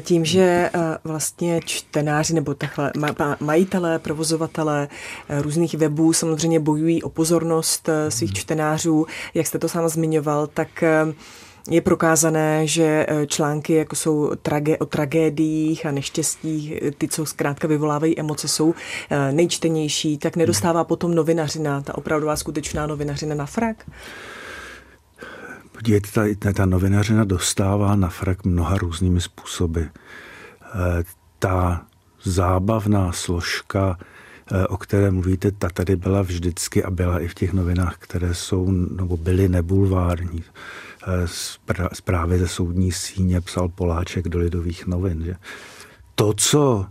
Tím, 0.00 0.24
že 0.24 0.70
vlastně 1.04 1.60
čtenáři 1.64 2.34
nebo 2.34 2.54
takhle 2.54 2.92
majitelé, 3.40 3.98
provozovatelé 3.98 4.88
různých 5.28 5.74
webů 5.74 6.12
samozřejmě 6.12 6.60
bojují 6.60 7.02
o 7.02 7.08
pozornost 7.08 7.88
svých 8.08 8.30
hmm. 8.30 8.36
čtenářů, 8.36 9.06
jak 9.34 9.46
jste 9.46 9.58
to 9.58 9.68
sám 9.68 9.88
zmiňoval, 9.88 10.46
tak 10.46 10.84
je 11.70 11.80
prokázané, 11.80 12.66
že 12.66 13.06
e, 13.08 13.26
články, 13.26 13.72
jako 13.72 13.96
jsou 13.96 14.34
trage, 14.42 14.78
o 14.78 14.86
tragédiích 14.86 15.86
a 15.86 15.90
neštěstích, 15.90 16.82
e, 16.82 16.90
ty, 16.90 17.08
co 17.08 17.26
zkrátka 17.26 17.68
vyvolávají 17.68 18.20
emoce, 18.20 18.48
jsou 18.48 18.74
e, 19.10 19.32
nejčtenější, 19.32 20.18
tak 20.18 20.36
nedostává 20.36 20.84
potom 20.84 21.14
novinařina, 21.14 21.82
ta 21.82 21.98
opravdová 21.98 22.36
skutečná 22.36 22.86
novinařina 22.86 23.34
na 23.34 23.46
frak? 23.46 23.90
Podívejte, 25.72 26.34
ta, 26.34 26.52
ta 26.52 26.66
novinařina 26.66 27.24
dostává 27.24 27.96
na 27.96 28.08
frak 28.08 28.44
mnoha 28.44 28.78
různými 28.78 29.20
způsoby. 29.20 29.82
Ta 31.38 31.86
zábavná 32.22 33.12
složka, 33.12 33.98
o 34.68 34.76
které 34.76 35.10
mluvíte, 35.10 35.50
ta 35.50 35.68
tady 35.68 35.96
byla 35.96 36.22
vždycky 36.22 36.84
a 36.84 36.90
byla 36.90 37.20
i 37.20 37.28
v 37.28 37.34
těch 37.34 37.52
novinách, 37.52 37.96
které 37.98 38.34
jsou 38.34 38.70
nebo 38.70 39.16
byly 39.16 39.48
nebulvární 39.48 40.44
zprávy 41.92 42.38
ze 42.38 42.48
soudní 42.48 42.92
síně 42.92 43.40
psal 43.40 43.68
Poláček 43.68 44.28
do 44.28 44.38
lidových 44.38 44.86
novin. 44.86 45.24
Že? 45.24 45.36
To, 46.14 46.34
co 46.34 46.86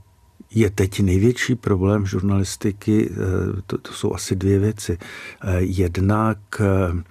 je 0.56 0.70
teď 0.70 1.00
největší 1.00 1.56
problém 1.56 2.06
žurnalistiky, 2.06 3.10
eh, 3.12 3.62
to, 3.68 3.78
to 3.78 3.94
jsou 3.94 4.14
asi 4.14 4.36
dvě 4.36 4.60
věci. 4.60 4.98
Eh, 5.44 5.58
jednak 5.60 6.38
eh, 6.60 7.04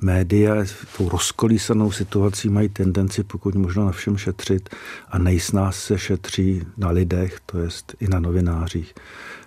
média 0.00 0.54
tou 0.96 1.08
rozkolísanou 1.08 1.92
situací 1.92 2.48
mají 2.48 2.68
tendenci 2.68 3.24
pokud 3.24 3.54
možno 3.54 3.86
na 3.86 3.92
všem 3.92 4.16
šetřit 4.16 4.68
a 5.08 5.18
nejsnáz 5.18 5.76
se 5.76 5.98
šetří 5.98 6.62
na 6.76 6.90
lidech, 6.90 7.40
to 7.46 7.58
jest 7.58 7.94
i 8.00 8.08
na 8.08 8.20
novinářích. 8.20 8.94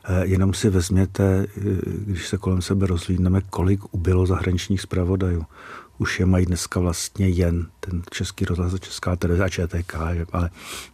Eh, 0.03 0.25
jenom 0.25 0.53
si 0.53 0.69
vezměte, 0.69 1.45
eh, 1.57 1.61
když 2.05 2.27
se 2.27 2.37
kolem 2.37 2.61
sebe 2.61 2.87
rozlídneme, 2.87 3.41
kolik 3.49 3.93
ubylo 3.93 4.25
zahraničních 4.25 4.81
zpravodajů. 4.81 5.45
Už 5.97 6.19
je 6.19 6.25
mají 6.25 6.45
dneska 6.45 6.79
vlastně 6.79 7.27
jen 7.27 7.67
ten 7.79 8.01
český 8.11 8.45
rozhlas, 8.45 8.79
česká 8.79 9.15
televize 9.15 9.43
a 9.43 9.49
ČTK, 9.49 9.95
ale 10.31 10.49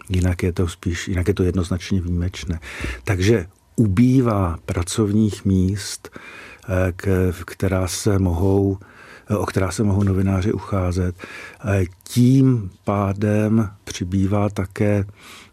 jinak 0.09 0.43
je 0.43 0.53
to 0.53 0.67
spíš, 0.67 1.07
jinak 1.07 1.27
je 1.27 1.33
to 1.33 1.43
jednoznačně 1.43 2.01
výjimečné. 2.01 2.59
Takže 3.03 3.45
ubývá 3.75 4.57
pracovních 4.65 5.45
míst, 5.45 6.09
eh, 6.69 6.93
která 7.45 7.87
se 7.87 8.19
mohou 8.19 8.77
o 9.37 9.45
která 9.45 9.71
se 9.71 9.83
mohou 9.83 10.03
novináři 10.03 10.53
ucházet. 10.53 11.15
Tím 12.03 12.69
pádem 12.83 13.69
přibývá 13.83 14.49
také 14.49 15.05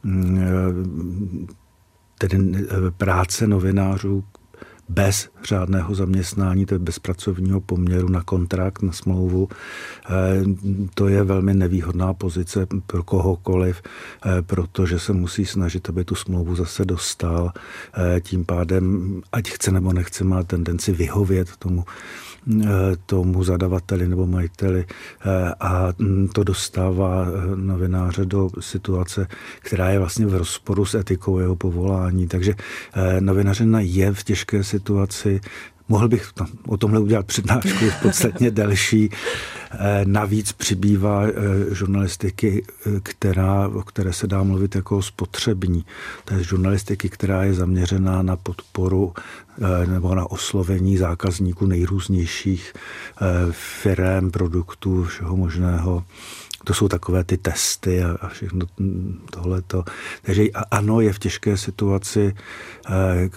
mm, 0.02 1.46
tedy 2.18 2.38
eh, 2.56 2.90
práce 2.96 3.46
novinářů 3.46 4.24
bez 4.88 5.28
řádného 5.44 5.94
zaměstnání, 5.94 6.66
tedy 6.66 6.78
bez 6.78 6.98
pracovního 6.98 7.60
poměru 7.60 8.08
na 8.08 8.22
kontrakt, 8.22 8.82
na 8.82 8.92
smlouvu. 8.92 9.48
Eh, 9.48 10.10
to 10.94 11.08
je 11.08 11.24
velmi 11.24 11.54
nevýhodná 11.54 12.14
pozice 12.14 12.66
pro 12.86 13.02
kohokoliv, 13.02 13.82
eh, 14.26 14.42
protože 14.42 14.98
se 14.98 15.12
musí 15.12 15.46
snažit, 15.46 15.88
aby 15.88 16.04
tu 16.04 16.14
smlouvu 16.14 16.56
zase 16.56 16.84
dostal. 16.84 17.52
Tím 18.20 18.44
pádem, 18.44 19.20
ať 19.32 19.48
chce 19.50 19.72
nebo 19.72 19.92
nechce, 19.92 20.24
má 20.24 20.42
tendenci 20.42 20.92
vyhovět 20.92 21.56
tomu 21.56 21.84
tomu 23.06 23.44
zadavateli 23.44 24.08
nebo 24.08 24.26
majiteli 24.26 24.84
eh, 24.86 25.54
a 25.60 25.92
to 26.32 26.44
dostává 26.44 27.26
eh, 27.26 27.56
novináře 27.56 28.24
do 28.24 28.50
situace, 28.60 29.26
která 29.60 29.90
je 29.90 29.98
vlastně 29.98 30.26
v 30.26 30.34
rozporu 30.34 30.84
s 30.84 30.94
etikou 30.94 31.38
jeho 31.38 31.56
povolání. 31.56 32.28
Takže 32.28 32.54
novinařina 33.20 33.80
je 33.80 34.12
v 34.12 34.24
těžké 34.24 34.64
situaci, 34.64 35.40
Mohl 35.88 36.08
bych 36.08 36.32
o 36.66 36.76
tomhle 36.76 37.00
udělat 37.00 37.26
přednášku 37.26 37.84
podstatně 38.02 38.50
delší. 38.50 39.10
Navíc 40.04 40.52
přibývá 40.52 41.22
žurnalistiky, 41.70 42.64
která, 43.02 43.68
o 43.68 43.82
které 43.82 44.12
se 44.12 44.26
dá 44.26 44.42
mluvit 44.42 44.74
jako 44.74 45.02
spotřební. 45.02 45.84
To 46.24 46.34
je 46.34 46.44
žurnalistiky, 46.44 47.08
která 47.08 47.44
je 47.44 47.54
zaměřená 47.54 48.22
na 48.22 48.36
podporu 48.36 49.12
Eh, 49.62 49.86
nebo 49.86 50.14
na 50.14 50.30
oslovení 50.30 50.96
zákazníků 50.96 51.66
nejrůznějších 51.66 52.72
eh, 52.76 53.24
firm, 53.50 54.30
produktů, 54.30 55.04
všeho 55.04 55.36
možného. 55.36 56.04
To 56.64 56.74
jsou 56.74 56.88
takové 56.88 57.24
ty 57.24 57.36
testy 57.36 58.02
a 58.02 58.28
všechno 58.28 58.66
tohleto. 59.30 59.84
Takže 60.22 60.44
ano, 60.70 61.00
je 61.00 61.12
v 61.12 61.18
těžké 61.18 61.56
situaci. 61.56 62.34
Eh, 62.90 63.30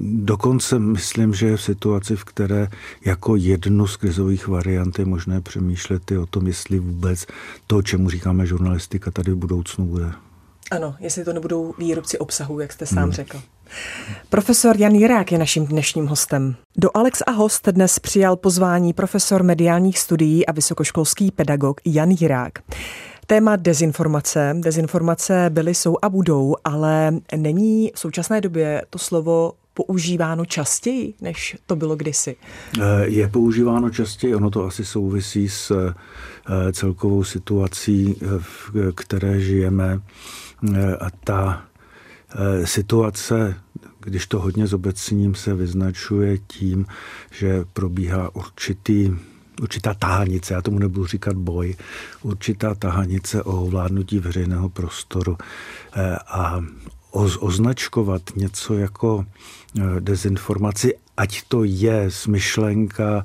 dokonce 0.00 0.78
myslím, 0.78 1.34
že 1.34 1.46
je 1.46 1.56
v 1.56 1.62
situaci, 1.62 2.16
v 2.16 2.24
které 2.24 2.68
jako 3.04 3.36
jednu 3.36 3.86
z 3.86 3.96
krizových 3.96 4.48
variant 4.48 4.98
je 4.98 5.04
možné 5.04 5.40
přemýšlet 5.40 6.10
i 6.10 6.18
o 6.18 6.26
tom, 6.26 6.46
jestli 6.46 6.78
vůbec 6.78 7.26
to, 7.66 7.82
čemu 7.82 8.10
říkáme 8.10 8.46
žurnalistika, 8.46 9.10
tady 9.10 9.32
v 9.32 9.36
budoucnu 9.36 9.84
bude. 9.86 10.12
Ano, 10.70 10.96
jestli 11.00 11.24
to 11.24 11.32
nebudou 11.32 11.74
výrobci 11.78 12.18
obsahu, 12.18 12.60
jak 12.60 12.72
jste 12.72 12.86
sám 12.86 13.02
hmm. 13.02 13.12
řekl. 13.12 13.42
Profesor 14.28 14.76
Jan 14.76 14.94
Jirák 14.94 15.32
je 15.32 15.38
naším 15.38 15.66
dnešním 15.66 16.06
hostem. 16.06 16.56
Do 16.76 16.90
Alex 16.94 17.22
a 17.26 17.30
host 17.30 17.68
dnes 17.68 17.98
přijal 17.98 18.36
pozvání 18.36 18.92
profesor 18.92 19.42
mediálních 19.42 19.98
studií 19.98 20.46
a 20.46 20.52
vysokoškolský 20.52 21.30
pedagog 21.30 21.80
Jan 21.84 22.10
Jirák. 22.10 22.52
Téma 23.26 23.56
dezinformace. 23.56 24.54
Dezinformace 24.60 25.46
byly, 25.50 25.74
jsou 25.74 25.96
a 26.02 26.08
budou, 26.08 26.56
ale 26.64 27.12
není 27.36 27.92
v 27.94 27.98
současné 27.98 28.40
době 28.40 28.82
to 28.90 28.98
slovo 28.98 29.52
používáno 29.86 30.44
častěji, 30.44 31.14
než 31.20 31.56
to 31.66 31.76
bylo 31.76 31.96
kdysi? 31.96 32.36
Eh, 32.80 33.06
je 33.06 33.28
používáno 33.28 33.90
častěji, 33.90 34.34
ono 34.34 34.50
to 34.50 34.64
asi 34.64 34.84
souvisí 34.84 35.48
s 35.48 35.70
eh, 35.70 36.72
celkovou 36.72 37.24
situací, 37.24 38.16
eh, 38.22 38.26
v 38.38 38.92
které 38.94 39.40
žijeme. 39.40 40.00
A 41.00 41.06
ta 41.24 41.62
situace, 42.64 43.54
když 44.08 44.26
to 44.26 44.40
hodně 44.40 44.66
zobecním, 44.66 45.34
se 45.34 45.54
vyznačuje 45.54 46.38
tím, 46.38 46.86
že 47.30 47.64
probíhá 47.72 48.34
určitý 48.34 49.10
určitá 49.62 49.94
tahanice, 49.94 50.54
já 50.54 50.62
tomu 50.62 50.78
nebudu 50.78 51.06
říkat 51.06 51.36
boj, 51.36 51.74
určitá 52.22 52.74
tahanice 52.74 53.42
o 53.42 53.62
ovládnutí 53.62 54.18
veřejného 54.18 54.68
prostoru 54.68 55.36
eh, 55.96 56.16
a 56.28 56.60
označkovat 57.40 58.22
něco 58.36 58.74
jako 58.74 59.26
eh, 59.78 60.00
dezinformaci, 60.00 60.94
ať 61.16 61.42
to 61.48 61.64
je 61.64 62.10
smyšlenka, 62.10 63.24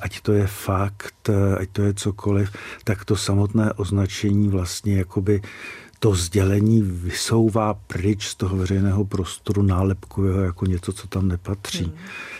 ať 0.00 0.20
to 0.20 0.32
je 0.32 0.46
fakt, 0.46 1.30
ať 1.58 1.68
to 1.72 1.82
je 1.82 1.94
cokoliv, 1.94 2.52
tak 2.84 3.04
to 3.04 3.16
samotné 3.16 3.72
označení 3.72 4.48
vlastně 4.48 4.98
jakoby 4.98 5.42
to 5.98 6.14
sdělení 6.14 6.82
vysouvá 6.82 7.74
pryč 7.74 8.26
z 8.26 8.34
toho 8.34 8.56
veřejného 8.56 9.04
prostoru, 9.04 9.62
nálepkuje 9.62 10.32
ho 10.32 10.40
jako 10.40 10.66
něco, 10.66 10.92
co 10.92 11.06
tam 11.06 11.28
nepatří. 11.28 11.84
Hmm. 11.84 11.94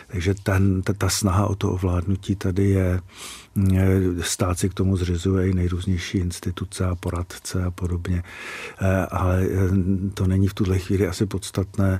Takže 0.07 0.33
ten, 0.33 0.81
ta, 0.81 0.93
ta 0.93 1.09
snaha 1.09 1.47
o 1.47 1.55
to 1.55 1.71
ovládnutí 1.71 2.35
tady 2.35 2.69
je, 2.69 3.01
stát 4.21 4.59
si 4.59 4.69
k 4.69 4.73
tomu 4.73 4.97
zřizuje 4.97 5.49
i 5.49 5.53
nejrůznější 5.53 6.17
instituce 6.17 6.85
a 6.85 6.95
poradce 6.95 7.63
a 7.63 7.71
podobně. 7.71 8.23
Eh, 8.81 9.05
ale 9.05 9.47
eh, 9.51 9.69
to 10.13 10.27
není 10.27 10.47
v 10.47 10.53
tuhle 10.53 10.79
chvíli 10.79 11.07
asi 11.07 11.25
podstatné. 11.25 11.99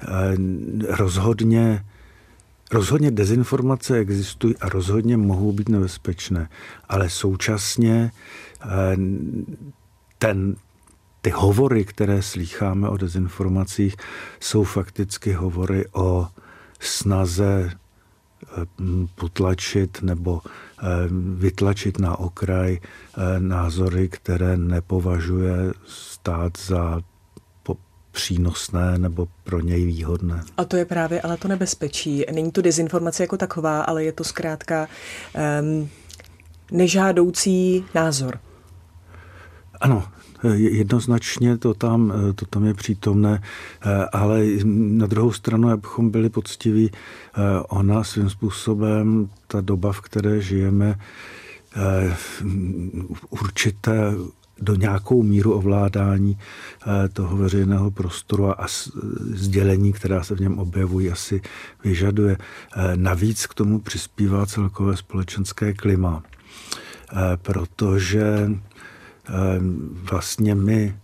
Eh, 0.00 0.06
rozhodně 0.88 1.84
Rozhodně 2.72 3.10
dezinformace 3.10 3.96
existují 3.96 4.56
a 4.56 4.68
rozhodně 4.68 5.16
mohou 5.16 5.52
být 5.52 5.68
nebezpečné, 5.68 6.48
ale 6.88 7.10
současně 7.10 8.10
ten, 10.18 10.56
ty 11.24 11.30
hovory, 11.30 11.84
které 11.84 12.22
slýcháme 12.22 12.88
o 12.88 12.96
dezinformacích, 12.96 13.96
jsou 14.40 14.64
fakticky 14.64 15.32
hovory 15.32 15.84
o 15.92 16.26
snaze 16.80 17.70
eh, 17.72 18.48
potlačit 19.14 20.02
nebo 20.02 20.40
eh, 20.44 20.84
vytlačit 21.34 21.98
na 21.98 22.18
okraj 22.18 22.78
eh, 22.78 23.40
názory, 23.40 24.08
které 24.08 24.56
nepovažuje 24.56 25.72
stát 25.86 26.52
za 26.58 27.00
přínosné 28.12 28.98
nebo 28.98 29.28
pro 29.44 29.60
něj 29.60 29.84
výhodné. 29.86 30.42
A 30.56 30.64
to 30.64 30.76
je 30.76 30.84
právě 30.84 31.20
ale 31.20 31.36
to 31.36 31.48
nebezpečí. 31.48 32.24
Není 32.32 32.52
to 32.52 32.62
dezinformace 32.62 33.22
jako 33.22 33.36
taková, 33.36 33.82
ale 33.82 34.04
je 34.04 34.12
to 34.12 34.24
zkrátka 34.24 34.88
um, 35.60 35.88
nežádoucí 36.70 37.84
názor. 37.94 38.38
Ano, 39.80 40.08
Jednoznačně 40.52 41.58
to 41.58 41.74
tam, 41.74 42.12
to 42.34 42.46
tam 42.46 42.64
je 42.64 42.74
přítomné, 42.74 43.42
ale 44.12 44.44
na 44.64 45.06
druhou 45.06 45.32
stranu, 45.32 45.70
abychom 45.70 46.10
byli 46.10 46.28
poctiví, 46.28 46.90
ona 47.68 48.04
svým 48.04 48.30
způsobem, 48.30 49.28
ta 49.46 49.60
doba, 49.60 49.92
v 49.92 50.00
které 50.00 50.40
žijeme, 50.40 50.98
určité 53.30 54.12
do 54.60 54.74
nějakou 54.74 55.22
míru 55.22 55.52
ovládání 55.52 56.38
toho 57.12 57.36
veřejného 57.36 57.90
prostoru 57.90 58.60
a 58.60 58.66
sdělení, 59.34 59.92
která 59.92 60.22
se 60.22 60.34
v 60.34 60.40
něm 60.40 60.58
objevují, 60.58 61.10
asi 61.10 61.40
vyžaduje. 61.84 62.38
Navíc 62.96 63.46
k 63.46 63.54
tomu 63.54 63.78
přispívá 63.78 64.46
celkové 64.46 64.96
společenské 64.96 65.74
klima, 65.74 66.22
protože 67.42 68.50
vlastně 70.10 70.54
my, 70.54 70.98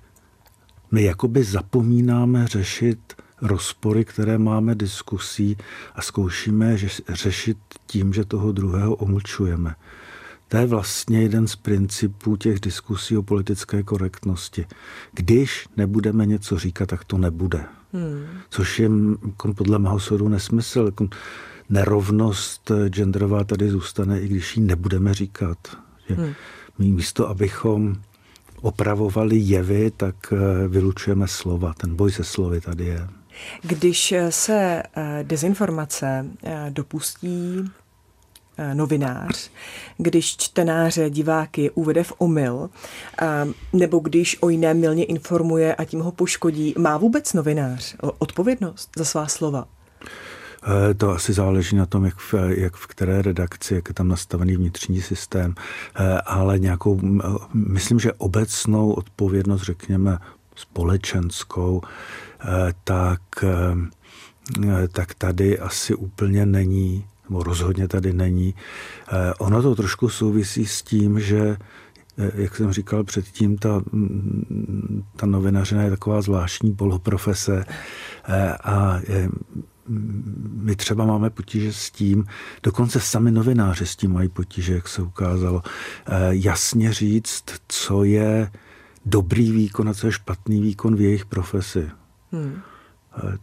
my 0.90 1.02
jakoby 1.02 1.44
zapomínáme 1.44 2.46
řešit 2.46 3.14
rozpory, 3.42 4.04
které 4.04 4.38
máme 4.38 4.74
diskusí 4.74 5.56
a 5.94 6.02
zkoušíme 6.02 6.76
řešit 7.08 7.58
tím, 7.86 8.12
že 8.12 8.24
toho 8.24 8.52
druhého 8.52 8.94
omlčujeme. 8.94 9.74
To 10.48 10.56
je 10.56 10.66
vlastně 10.66 11.22
jeden 11.22 11.46
z 11.48 11.56
principů 11.56 12.36
těch 12.36 12.60
diskusí 12.60 13.16
o 13.16 13.22
politické 13.22 13.82
korektnosti. 13.82 14.66
Když 15.12 15.66
nebudeme 15.76 16.26
něco 16.26 16.58
říkat, 16.58 16.88
tak 16.88 17.04
to 17.04 17.18
nebude. 17.18 17.64
Hmm. 17.92 18.24
Což 18.50 18.78
je 18.78 18.90
podle 19.56 19.78
mého 19.78 20.00
soudu 20.00 20.28
nesmysl. 20.28 20.90
Nerovnost 21.68 22.72
genderová 22.88 23.44
tady 23.44 23.70
zůstane, 23.70 24.20
i 24.20 24.28
když 24.28 24.56
ji 24.56 24.62
nebudeme 24.62 25.14
říkat. 25.14 25.58
Hmm. 26.08 26.34
Místo, 26.78 27.28
abychom 27.28 27.96
opravovali 28.60 29.36
jevy, 29.36 29.90
tak 29.90 30.32
eh, 30.32 30.68
vylučujeme 30.68 31.28
slova. 31.28 31.74
Ten 31.74 31.96
boj 31.96 32.12
se 32.12 32.24
slovy 32.24 32.60
tady 32.60 32.84
je. 32.84 33.08
Když 33.62 34.14
se 34.30 34.82
eh, 34.96 35.20
dezinformace 35.22 36.26
eh, 36.42 36.66
dopustí 36.70 37.70
eh, 38.58 38.74
novinář, 38.74 39.50
když 39.98 40.36
čtenáře, 40.36 41.10
diváky 41.10 41.70
uvede 41.70 42.04
v 42.04 42.12
omyl, 42.18 42.70
nebo 43.72 43.98
když 43.98 44.36
o 44.40 44.48
jiné 44.48 44.74
milně 44.74 45.04
informuje 45.04 45.74
a 45.74 45.84
tím 45.84 46.00
ho 46.00 46.12
poškodí, 46.12 46.74
má 46.78 46.96
vůbec 46.96 47.32
novinář 47.32 47.96
odpovědnost 48.18 48.90
za 48.96 49.04
svá 49.04 49.26
slova? 49.26 49.68
Eh, 50.62 50.94
to 50.94 51.10
asi 51.10 51.32
záleží 51.32 51.76
na 51.76 51.86
tom, 51.86 52.04
jak 52.04 52.18
v, 52.18 52.34
jak 52.48 52.76
v 52.76 52.86
které 52.86 53.22
redakci, 53.22 53.74
jak 53.74 53.88
je 53.88 53.94
tam 53.94 54.08
nastavený 54.08 54.56
vnitřní 54.56 55.00
systém, 55.00 55.54
eh, 55.94 56.20
ale 56.20 56.58
nějakou, 56.58 57.00
myslím, 57.54 57.98
že 57.98 58.12
obecnou 58.12 58.92
odpovědnost, 58.92 59.62
řekněme, 59.62 60.18
společenskou, 60.56 61.82
eh, 62.40 62.72
tak, 62.84 63.20
tak 64.92 65.14
tady 65.14 65.58
asi 65.58 65.94
úplně 65.94 66.46
není, 66.46 67.04
nebo 67.28 67.42
rozhodně 67.42 67.88
tady 67.88 68.12
není. 68.12 68.54
Ono 69.38 69.62
to 69.62 69.74
trošku 69.74 70.08
souvisí 70.08 70.66
s 70.66 70.82
tím, 70.82 71.20
že 71.20 71.56
jak 72.34 72.56
jsem 72.56 72.72
říkal 72.72 73.04
předtím, 73.04 73.58
ta, 73.58 73.82
ta 75.16 75.26
novinařina 75.26 75.82
je 75.82 75.90
taková 75.90 76.22
zvláštní 76.22 76.74
poloprofese 76.74 77.64
a 78.64 79.00
my 80.52 80.76
třeba 80.76 81.04
máme 81.04 81.30
potíže 81.30 81.72
s 81.72 81.90
tím, 81.90 82.24
dokonce 82.62 83.00
sami 83.00 83.30
novináři 83.30 83.86
s 83.86 83.96
tím 83.96 84.12
mají 84.12 84.28
potíže, 84.28 84.74
jak 84.74 84.88
se 84.88 85.02
ukázalo, 85.02 85.62
eh, 86.06 86.12
jasně 86.30 86.92
říct, 86.92 87.44
co 87.68 88.04
je 88.04 88.50
dobrý 89.06 89.52
výkon 89.52 89.88
a 89.88 89.94
co 89.94 90.06
je 90.06 90.12
špatný 90.12 90.60
výkon 90.60 90.96
v 90.96 91.00
jejich 91.00 91.24
profesi. 91.24 91.90
Hmm. 92.32 92.60
Eh, 93.16 93.38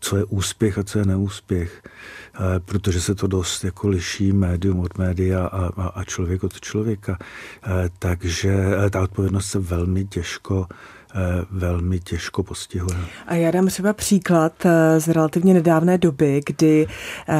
co 0.00 0.16
je 0.16 0.24
úspěch 0.24 0.78
a 0.78 0.82
co 0.82 0.98
je 0.98 1.04
neúspěch, 1.04 1.82
eh, 1.84 2.60
protože 2.60 3.00
se 3.00 3.14
to 3.14 3.26
dost 3.26 3.64
jako 3.64 3.88
liší 3.88 4.32
médium 4.32 4.80
od 4.80 4.98
média 4.98 5.46
a, 5.46 5.66
a, 5.66 5.86
a 5.86 6.04
člověk 6.04 6.44
od 6.44 6.60
člověka. 6.60 7.18
Takže 7.98 8.70
ta 8.90 9.02
odpovědnost 9.02 9.46
se 9.46 9.58
velmi 9.58 10.04
těžko 10.04 10.66
velmi 11.50 12.00
těžko 12.00 12.42
postihuje. 12.42 12.96
A 13.26 13.34
já 13.34 13.50
dám 13.50 13.66
třeba 13.66 13.92
příklad 13.92 14.52
eh, 14.66 15.00
z 15.00 15.08
relativně 15.08 15.54
nedávné 15.54 15.98
doby, 15.98 16.40
kdy 16.46 16.86
eh, 17.28 17.34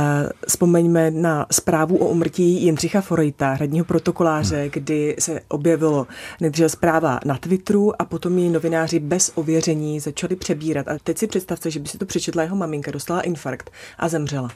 vzpomeňme 0.49 1.11
na 1.11 1.47
zprávu 1.51 1.97
o 1.97 2.09
umrtí 2.09 2.65
Jindřicha 2.65 3.01
Forejta, 3.01 3.53
hradního 3.53 3.85
protokoláře, 3.85 4.61
hmm. 4.61 4.71
kdy 4.73 5.17
se 5.19 5.41
objevilo 5.49 6.07
nejdříve 6.41 6.69
zpráva 6.69 7.21
na 7.25 7.39
Twitteru 7.39 8.03
a 8.03 8.05
potom 8.05 8.39
ji 8.39 8.51
novináři 8.51 8.99
bez 8.99 9.33
ověření 9.35 10.01
začali 10.01 10.37
přebírat. 10.37 10.89
A 10.89 10.99
teď 11.05 11.19
si 11.19 11.27
představte, 11.27 11.71
že 11.71 11.81
by 11.81 11.89
si 11.89 11.99
to 11.99 12.07
přečetla 12.07 12.43
jeho 12.43 12.57
maminka, 12.57 12.91
dostala 12.91 13.21
infarkt 13.21 13.71
a 13.99 14.09
zemřela. 14.09 14.51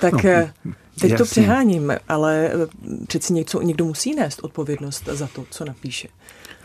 Tak 0.00 0.12
no, 0.12 0.20
teď 1.00 1.10
jasně. 1.10 1.16
to 1.16 1.24
přeháním, 1.24 1.92
ale 2.08 2.50
přeci 3.06 3.32
něco, 3.32 3.60
někdo 3.60 3.84
musí 3.84 4.14
nést 4.14 4.38
odpovědnost 4.42 5.04
za 5.12 5.26
to, 5.26 5.44
co 5.50 5.64
napíše. 5.64 6.08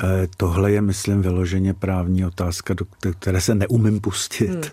Eh, 0.04 0.28
tohle 0.38 0.72
je, 0.72 0.82
myslím, 0.82 1.22
vyloženě 1.22 1.74
právní 1.74 2.26
otázka, 2.26 2.74
do 2.74 2.86
které 3.20 3.42
se 3.42 3.56
neumím 3.56 4.00
pustit. 4.00 4.50
Hmm. 4.50 4.64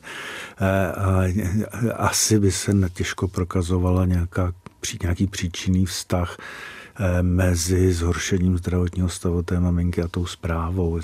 Eh, 0.61 0.93
a 0.93 1.97
asi 1.97 2.39
by 2.39 2.53
se 2.53 2.73
těžko 2.95 3.29
prokazovala 3.29 4.07
nějaká, 4.07 4.53
nějaký 5.03 5.27
příčinný 5.27 5.87
vztah 5.87 6.37
eh, 6.97 7.23
mezi 7.23 7.93
zhoršením 7.93 8.59
zdravotního 8.59 9.09
stavu 9.09 9.43
té 9.43 9.61
maminky 9.61 10.03
a 10.03 10.09
tou 10.09 10.27
zprávou. 10.27 11.01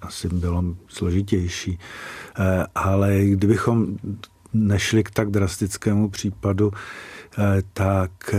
Asi 0.00 0.28
bylo 0.28 0.64
složitější. 0.88 1.78
Ale 2.74 3.24
kdybychom 3.24 3.96
nešli 4.52 5.04
k 5.04 5.10
tak 5.10 5.30
drastickému 5.30 6.08
případu, 6.10 6.72
tak 7.72 8.34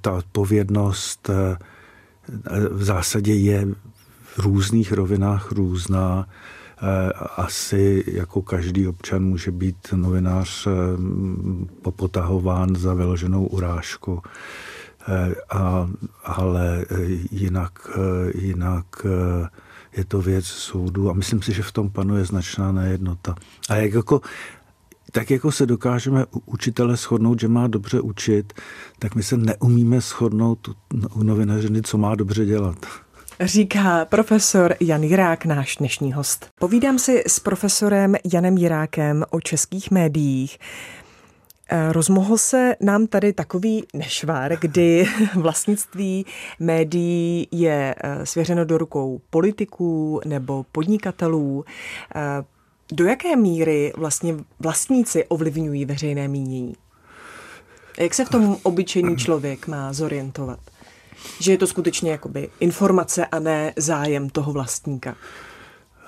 ta 0.00 0.12
odpovědnost 0.12 1.30
v 2.70 2.84
zásadě 2.84 3.34
je 3.34 3.68
v 4.22 4.38
různých 4.38 4.92
rovinách 4.92 5.52
různá. 5.52 6.26
Eh, 6.82 7.12
asi 7.36 8.04
jako 8.06 8.42
každý 8.42 8.88
občan 8.88 9.24
může 9.24 9.50
být 9.50 9.76
novinář 9.94 10.66
eh, 10.66 10.70
popotahován 11.82 12.76
za 12.76 12.94
vyloženou 12.94 13.46
urážku. 13.46 14.22
Eh, 15.08 15.34
a, 15.50 15.88
ale 16.24 16.84
jinak, 17.30 17.88
jinak 18.34 18.86
je 19.96 20.04
to 20.04 20.20
věc 20.20 20.46
soudu 20.46 21.10
a 21.10 21.12
myslím 21.12 21.42
si, 21.42 21.52
že 21.52 21.62
v 21.62 21.72
tom 21.72 21.90
panuje 21.90 22.24
značná 22.24 22.72
nejednota. 22.72 23.34
A 23.68 23.74
jak 23.74 23.92
jako 23.92 24.20
tak 25.14 25.30
jako 25.30 25.52
se 25.52 25.66
dokážeme 25.66 26.24
u 26.24 26.42
učitele 26.46 26.96
shodnout, 26.96 27.40
že 27.40 27.48
má 27.48 27.66
dobře 27.66 28.00
učit, 28.00 28.52
tak 28.98 29.14
my 29.14 29.22
se 29.22 29.36
neumíme 29.36 30.00
shodnout 30.00 30.68
u 31.14 31.22
novinařiny, 31.22 31.82
co 31.82 31.98
má 31.98 32.14
dobře 32.14 32.44
dělat. 32.44 32.76
Říká 33.40 34.04
profesor 34.04 34.74
Jan 34.80 35.02
Jirák, 35.02 35.44
náš 35.44 35.76
dnešní 35.76 36.12
host. 36.12 36.46
Povídám 36.60 36.98
si 36.98 37.22
s 37.26 37.40
profesorem 37.40 38.14
Janem 38.32 38.56
Jirákem 38.56 39.24
o 39.30 39.40
českých 39.40 39.90
médiích. 39.90 40.58
Eh, 41.68 41.92
rozmohl 41.92 42.38
se 42.38 42.76
nám 42.80 43.06
tady 43.06 43.32
takový 43.32 43.84
nešvar, 43.94 44.56
kdy 44.60 45.06
vlastnictví 45.34 46.26
médií 46.58 47.48
je 47.50 47.94
eh, 47.98 48.26
svěřeno 48.26 48.64
do 48.64 48.78
rukou 48.78 49.20
politiků 49.30 50.20
nebo 50.24 50.66
podnikatelů. 50.72 51.64
Do 52.92 53.04
jaké 53.04 53.36
míry 53.36 53.92
vlastně 53.96 54.34
vlastníci 54.58 55.24
ovlivňují 55.24 55.84
veřejné 55.84 56.28
mínění? 56.28 56.76
Jak 57.98 58.14
se 58.14 58.24
v 58.24 58.28
tom 58.28 58.56
obyčejný 58.62 59.16
člověk 59.16 59.66
má 59.66 59.92
zorientovat? 59.92 60.60
Že 61.40 61.52
je 61.52 61.58
to 61.58 61.66
skutečně 61.66 62.10
jakoby 62.10 62.48
informace 62.60 63.26
a 63.26 63.38
ne 63.38 63.72
zájem 63.76 64.30
toho 64.30 64.52
vlastníka? 64.52 65.16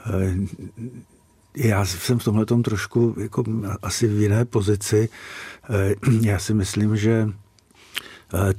Eh, 0.06 0.34
já 1.56 1.84
jsem 1.84 2.18
v 2.18 2.24
tomhle 2.24 2.46
trošku 2.64 3.14
jako 3.20 3.44
asi 3.82 4.08
v 4.08 4.20
jiné 4.20 4.44
pozici. 4.44 5.08
Eh, 5.70 5.94
já 6.22 6.38
si 6.38 6.54
myslím, 6.54 6.96
že 6.96 7.28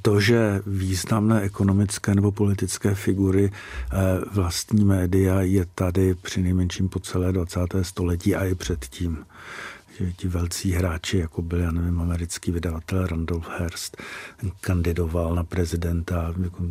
to, 0.02 0.20
že 0.20 0.62
významné 0.68 1.42
ekonomické 1.42 2.16
nebo 2.16 2.32
politické 2.32 2.96
figury 2.96 3.52
eh, 3.52 3.98
vlastní 4.32 4.86
média 4.86 5.42
je 5.42 5.66
tady 5.76 6.16
při 6.16 6.42
nejmenším 6.42 6.90
po 6.90 7.00
celé 7.00 7.32
20. 7.32 7.60
století 7.82 8.36
a 8.36 8.46
i 8.46 8.56
předtím 8.56 9.26
že 10.00 10.14
ti 10.14 10.28
velcí 10.28 10.72
hráči, 10.72 11.18
jako 11.18 11.42
byl, 11.42 11.60
já 11.60 11.72
nevím, 11.72 12.02
americký 12.02 12.52
vydavatel 12.52 13.08
Randolph 13.08 13.50
Hearst, 13.50 13.98
kandidoval 14.62 15.36
na 15.36 15.44
prezidenta, 15.44 16.34
jako 16.44 16.64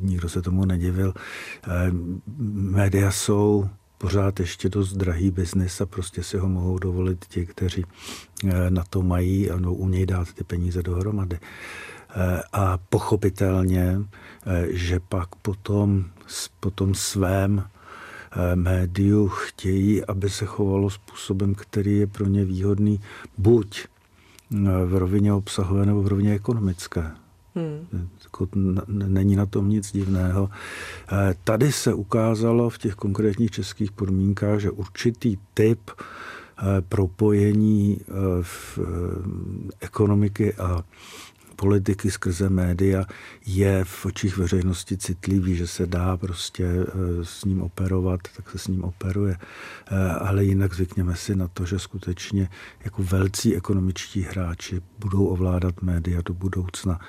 nikdo 0.00 0.28
se 0.28 0.42
tomu 0.42 0.64
nedivil. 0.64 1.14
Eh, 1.16 1.90
média 2.50 3.10
jsou 3.10 3.68
pořád 4.00 4.40
ještě 4.40 4.68
dost 4.68 4.92
drahý 4.92 5.30
biznis 5.30 5.80
a 5.80 5.86
prostě 5.86 6.22
si 6.22 6.38
ho 6.38 6.48
mohou 6.48 6.78
dovolit 6.78 7.24
ti, 7.28 7.46
kteří 7.46 7.84
eh, 8.44 8.70
na 8.70 8.84
to 8.90 9.02
mají 9.02 9.50
a 9.50 9.56
no, 9.58 9.74
umějí 9.74 10.06
dát 10.06 10.32
ty 10.32 10.44
peníze 10.44 10.82
dohromady. 10.82 11.38
Eh, 11.40 12.42
a 12.52 12.78
pochopitelně, 12.78 14.00
eh, 14.46 14.66
že 14.70 15.00
pak 15.00 15.34
potom, 15.34 16.04
potom 16.60 16.94
svém 16.94 17.64
médiu 18.54 19.28
chtějí, 19.28 20.04
aby 20.04 20.30
se 20.30 20.46
chovalo 20.46 20.90
způsobem, 20.90 21.54
který 21.54 21.98
je 21.98 22.06
pro 22.06 22.26
ně 22.26 22.44
výhodný 22.44 23.00
buď 23.38 23.86
v 24.86 24.94
rovině 24.98 25.32
obsahové 25.32 25.86
nebo 25.86 26.02
v 26.02 26.08
rovině 26.08 26.34
ekonomické. 26.34 27.10
Hmm. 27.54 28.08
Jako 28.24 28.48
není 28.86 29.36
na 29.36 29.46
tom 29.46 29.68
nic 29.68 29.92
divného. 29.92 30.50
Eh, 31.12 31.34
tady 31.44 31.72
se 31.72 31.94
ukázalo 31.94 32.70
v 32.70 32.78
těch 32.78 32.94
konkrétních 32.94 33.50
českých 33.50 33.92
podmínkách, 33.92 34.60
že 34.60 34.70
určitý 34.70 35.36
typ 35.54 35.90
eh, 35.90 36.62
propojení 36.88 38.00
eh, 38.00 38.12
v 38.42 38.78
ekonomiky 39.80 40.54
a 40.54 40.84
politiky 41.56 42.10
skrze 42.10 42.48
média 42.48 43.04
je 43.46 43.84
v 43.84 44.06
očích 44.06 44.36
veřejnosti 44.36 44.96
citlivý, 44.96 45.56
že 45.56 45.66
se 45.66 45.86
dá 45.86 46.16
prostě 46.16 46.68
s 47.22 47.44
ním 47.44 47.62
operovat, 47.62 48.20
tak 48.36 48.50
se 48.50 48.58
s 48.58 48.68
ním 48.68 48.84
operuje. 48.84 49.36
Ale 50.20 50.44
jinak 50.44 50.74
zvykněme 50.74 51.16
si 51.16 51.36
na 51.36 51.48
to, 51.48 51.66
že 51.66 51.78
skutečně 51.78 52.48
jako 52.84 53.02
velcí 53.02 53.56
ekonomičtí 53.56 54.22
hráči 54.22 54.80
budou 54.98 55.26
ovládat 55.26 55.82
média 55.82 56.20
do 56.24 56.34
budoucna. 56.34 57.00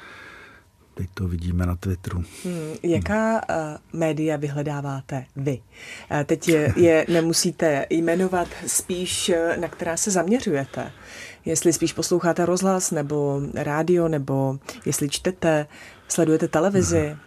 Teď 1.01 1.09
to 1.13 1.27
vidíme 1.27 1.65
na 1.65 1.75
Twitteru. 1.75 2.23
Hmm, 2.43 2.75
jaká 2.83 3.33
uh, 3.33 3.99
média 3.99 4.37
vyhledáváte 4.37 5.25
vy? 5.35 5.61
Uh, 6.11 6.23
teď 6.23 6.47
je, 6.47 6.73
je 6.75 7.05
nemusíte 7.09 7.85
jmenovat 7.89 8.47
spíš, 8.67 9.29
eh, 9.29 9.57
na 9.57 9.67
která 9.67 9.97
se 9.97 10.11
zaměřujete. 10.11 10.91
Jestli 11.45 11.73
spíš 11.73 11.93
posloucháte 11.93 12.45
rozhlas 12.45 12.91
nebo 12.91 13.41
rádio, 13.53 14.07
nebo 14.07 14.59
jestli 14.85 15.09
čtete, 15.09 15.67
sledujete 16.07 16.47
televizi, 16.47 17.17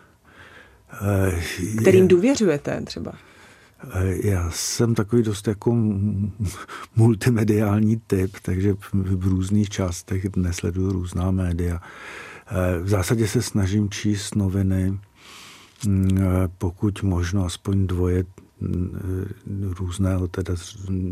uh, 1.03 1.79
kterým 1.81 2.09
důvěřujete 2.09 2.81
třeba? 2.81 3.13
Já 4.23 4.51
jsem 4.51 4.95
takový 4.95 5.23
dost 5.23 5.49
jako 5.49 5.77
multimediální 6.97 8.03
typ, 8.07 8.37
takže 8.43 8.75
v 8.93 9.27
různých 9.27 9.71
částech 9.71 10.37
nesleduju 10.37 10.93
různá 10.93 11.31
média. 11.31 11.81
V 12.83 12.89
zásadě 12.89 13.29
se 13.29 13.43
snažím 13.43 13.91
číst 13.91 14.35
noviny, 14.35 14.99
mm, 15.87 16.19
pokud 16.59 17.03
možno 17.03 17.45
aspoň 17.45 17.87
dvoje 17.87 18.25
mm, 18.61 19.73
různého 19.79 20.29
teda 20.29 20.55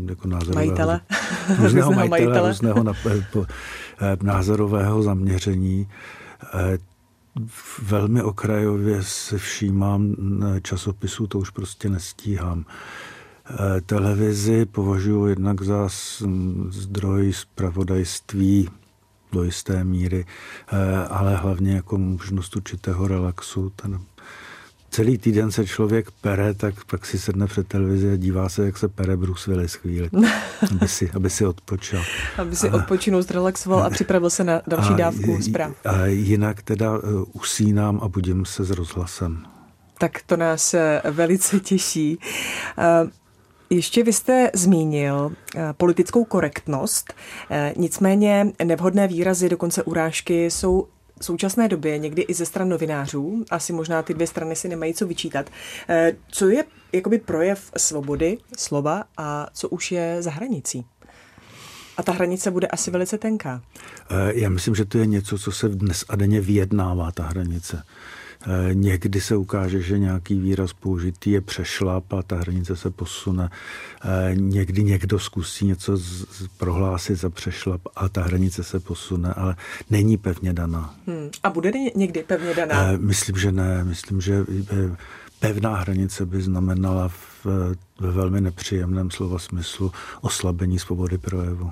jako 0.09 0.27
názorového, 0.27 0.65
majitele. 0.67 1.01
různého 1.59 1.91
majitele, 1.91 2.09
majitele. 2.09 2.49
různého 2.49 2.83
na, 2.83 2.93
po, 3.31 3.45
eh, 4.01 4.17
názorového 4.23 5.03
zaměření. 5.03 5.87
Eh, 6.53 6.77
velmi 7.81 8.21
okrajově 8.21 9.03
se 9.03 9.37
všímám 9.37 10.15
časopisů, 10.61 11.27
to 11.27 11.39
už 11.39 11.49
prostě 11.49 11.89
nestíhám. 11.89 12.65
Eh, 13.49 13.81
televizi 13.81 14.65
považuji 14.65 15.27
jednak 15.27 15.61
za 15.61 15.89
zdroj 16.69 17.33
zpravodajství 17.33 18.69
do 19.33 19.43
jisté 19.43 19.83
míry, 19.83 20.25
ale 21.09 21.35
hlavně 21.35 21.73
jako 21.75 21.97
možnost 21.97 22.55
určitého 22.55 23.07
relaxu. 23.07 23.71
Ten 23.75 23.99
celý 24.93 25.17
týden 25.17 25.51
se 25.51 25.65
člověk 25.65 26.11
pere, 26.11 26.53
tak 26.53 26.85
pak 26.85 27.05
si 27.05 27.19
sedne 27.19 27.47
před 27.47 27.67
televizi 27.67 28.13
a 28.13 28.15
dívá 28.15 28.49
se, 28.49 28.65
jak 28.65 28.77
se 28.77 28.87
pere 28.87 29.17
Bruce 29.17 29.51
Willis 29.51 29.73
chvíli, 29.73 30.09
aby 30.71 30.87
si, 30.87 31.11
aby 31.11 31.29
si 31.29 31.45
odpočal. 31.45 32.01
Aby 32.37 32.55
si 32.55 32.69
odpočinul, 32.69 33.21
zrelaxoval 33.21 33.83
a 33.83 33.89
připravil 33.89 34.29
se 34.29 34.43
na 34.43 34.61
další 34.67 34.93
a, 34.93 34.95
dávku 34.95 35.41
zpráv. 35.41 35.71
A 35.85 36.05
jinak 36.05 36.61
teda 36.61 36.91
uh, 36.91 37.23
usínám 37.33 37.99
a 38.03 38.07
budím 38.07 38.45
se 38.45 38.63
s 38.63 38.69
rozhlasem. 38.69 39.45
Tak 39.97 40.21
to 40.25 40.37
nás 40.37 40.73
eh, 40.73 41.01
velice 41.11 41.59
těší. 41.59 42.19
Ještě 43.73 44.03
vy 44.03 44.13
jste 44.13 44.51
zmínil 44.53 45.31
politickou 45.77 46.25
korektnost, 46.25 47.13
nicméně 47.77 48.47
nevhodné 48.63 49.07
výrazy, 49.07 49.49
dokonce 49.49 49.83
urážky 49.83 50.51
jsou 50.51 50.87
v 51.19 51.25
současné 51.25 51.67
době 51.67 51.97
někdy 51.97 52.21
i 52.21 52.33
ze 52.33 52.45
stran 52.45 52.69
novinářů, 52.69 53.45
asi 53.49 53.73
možná 53.73 54.01
ty 54.01 54.13
dvě 54.13 54.27
strany 54.27 54.55
si 54.55 54.69
nemají 54.69 54.93
co 54.93 55.07
vyčítat. 55.07 55.49
Eh, 55.89 56.13
co 56.27 56.49
je 56.49 56.63
jakoby 56.93 57.19
projev 57.19 57.71
svobody 57.77 58.37
slova 58.57 59.03
a 59.17 59.47
co 59.53 59.69
už 59.69 59.91
je 59.91 60.17
za 60.19 60.31
hranicí? 60.31 60.85
A 61.97 62.03
ta 62.03 62.11
hranice 62.11 62.51
bude 62.51 62.67
asi 62.67 62.91
velice 62.91 63.17
tenká. 63.17 63.61
Eh, 64.09 64.31
já 64.35 64.49
myslím, 64.49 64.75
že 64.75 64.85
to 64.85 64.97
je 64.97 65.05
něco, 65.05 65.37
co 65.37 65.51
se 65.51 65.69
dnes 65.69 66.05
a 66.09 66.15
denně 66.15 66.41
vyjednává, 66.41 67.11
ta 67.11 67.23
hranice. 67.23 67.83
Eh, 68.47 68.73
někdy 68.73 69.21
se 69.21 69.35
ukáže, 69.35 69.81
že 69.81 69.99
nějaký 69.99 70.39
výraz 70.39 70.73
použitý 70.73 71.31
je 71.31 71.41
přešlap 71.41 72.13
a 72.13 72.23
ta 72.23 72.35
hranice 72.35 72.75
se 72.75 72.89
posune. 72.89 73.49
Eh, 74.03 74.35
někdy 74.35 74.83
někdo 74.83 75.19
zkusí 75.19 75.65
něco 75.65 75.97
prohlásit 76.57 77.19
za 77.19 77.29
přešlap 77.29 77.81
a 77.95 78.09
ta 78.09 78.23
hranice 78.23 78.63
se 78.63 78.79
posune, 78.79 79.33
ale 79.33 79.55
není 79.89 80.17
pevně 80.17 80.53
daná. 80.53 80.95
Hmm. 81.07 81.29
A 81.43 81.49
bude 81.49 81.71
někdy 81.95 82.23
pevně 82.23 82.53
daná? 82.55 82.83
Eh, 82.83 82.97
myslím, 82.97 83.37
že 83.37 83.51
ne. 83.51 83.83
Myslím, 83.83 84.21
že 84.21 84.45
pevná 85.39 85.75
hranice 85.75 86.25
by 86.25 86.41
znamenala 86.41 87.07
v, 87.07 87.45
ve 87.99 88.11
velmi 88.11 88.41
nepříjemném 88.41 89.11
slova 89.11 89.39
smyslu 89.39 89.91
oslabení 90.21 90.79
svobody 90.79 91.17
projevu 91.17 91.71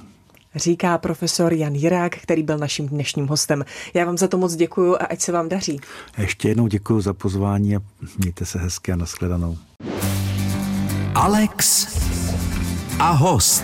říká 0.56 0.98
profesor 0.98 1.54
Jan 1.54 1.76
Jirák, 1.76 2.16
který 2.16 2.44
byl 2.44 2.58
naším 2.58 2.88
dnešním 2.88 3.28
hostem. 3.28 3.66
Já 3.94 4.06
vám 4.06 4.18
za 4.18 4.28
to 4.28 4.38
moc 4.38 4.56
děkuju 4.56 4.96
a 4.96 5.06
ať 5.06 5.22
se 5.22 5.32
vám 5.32 5.50
daří. 5.50 5.80
Ještě 6.18 6.48
jednou 6.48 6.68
děkuji 6.68 7.02
za 7.02 7.14
pozvání 7.14 7.76
a 7.76 7.80
mějte 8.18 8.46
se 8.46 8.60
hezky 8.60 8.92
a 8.92 8.96
nashledanou. 8.96 9.58
Alex 11.16 11.88
a 13.00 13.12
host. 13.12 13.64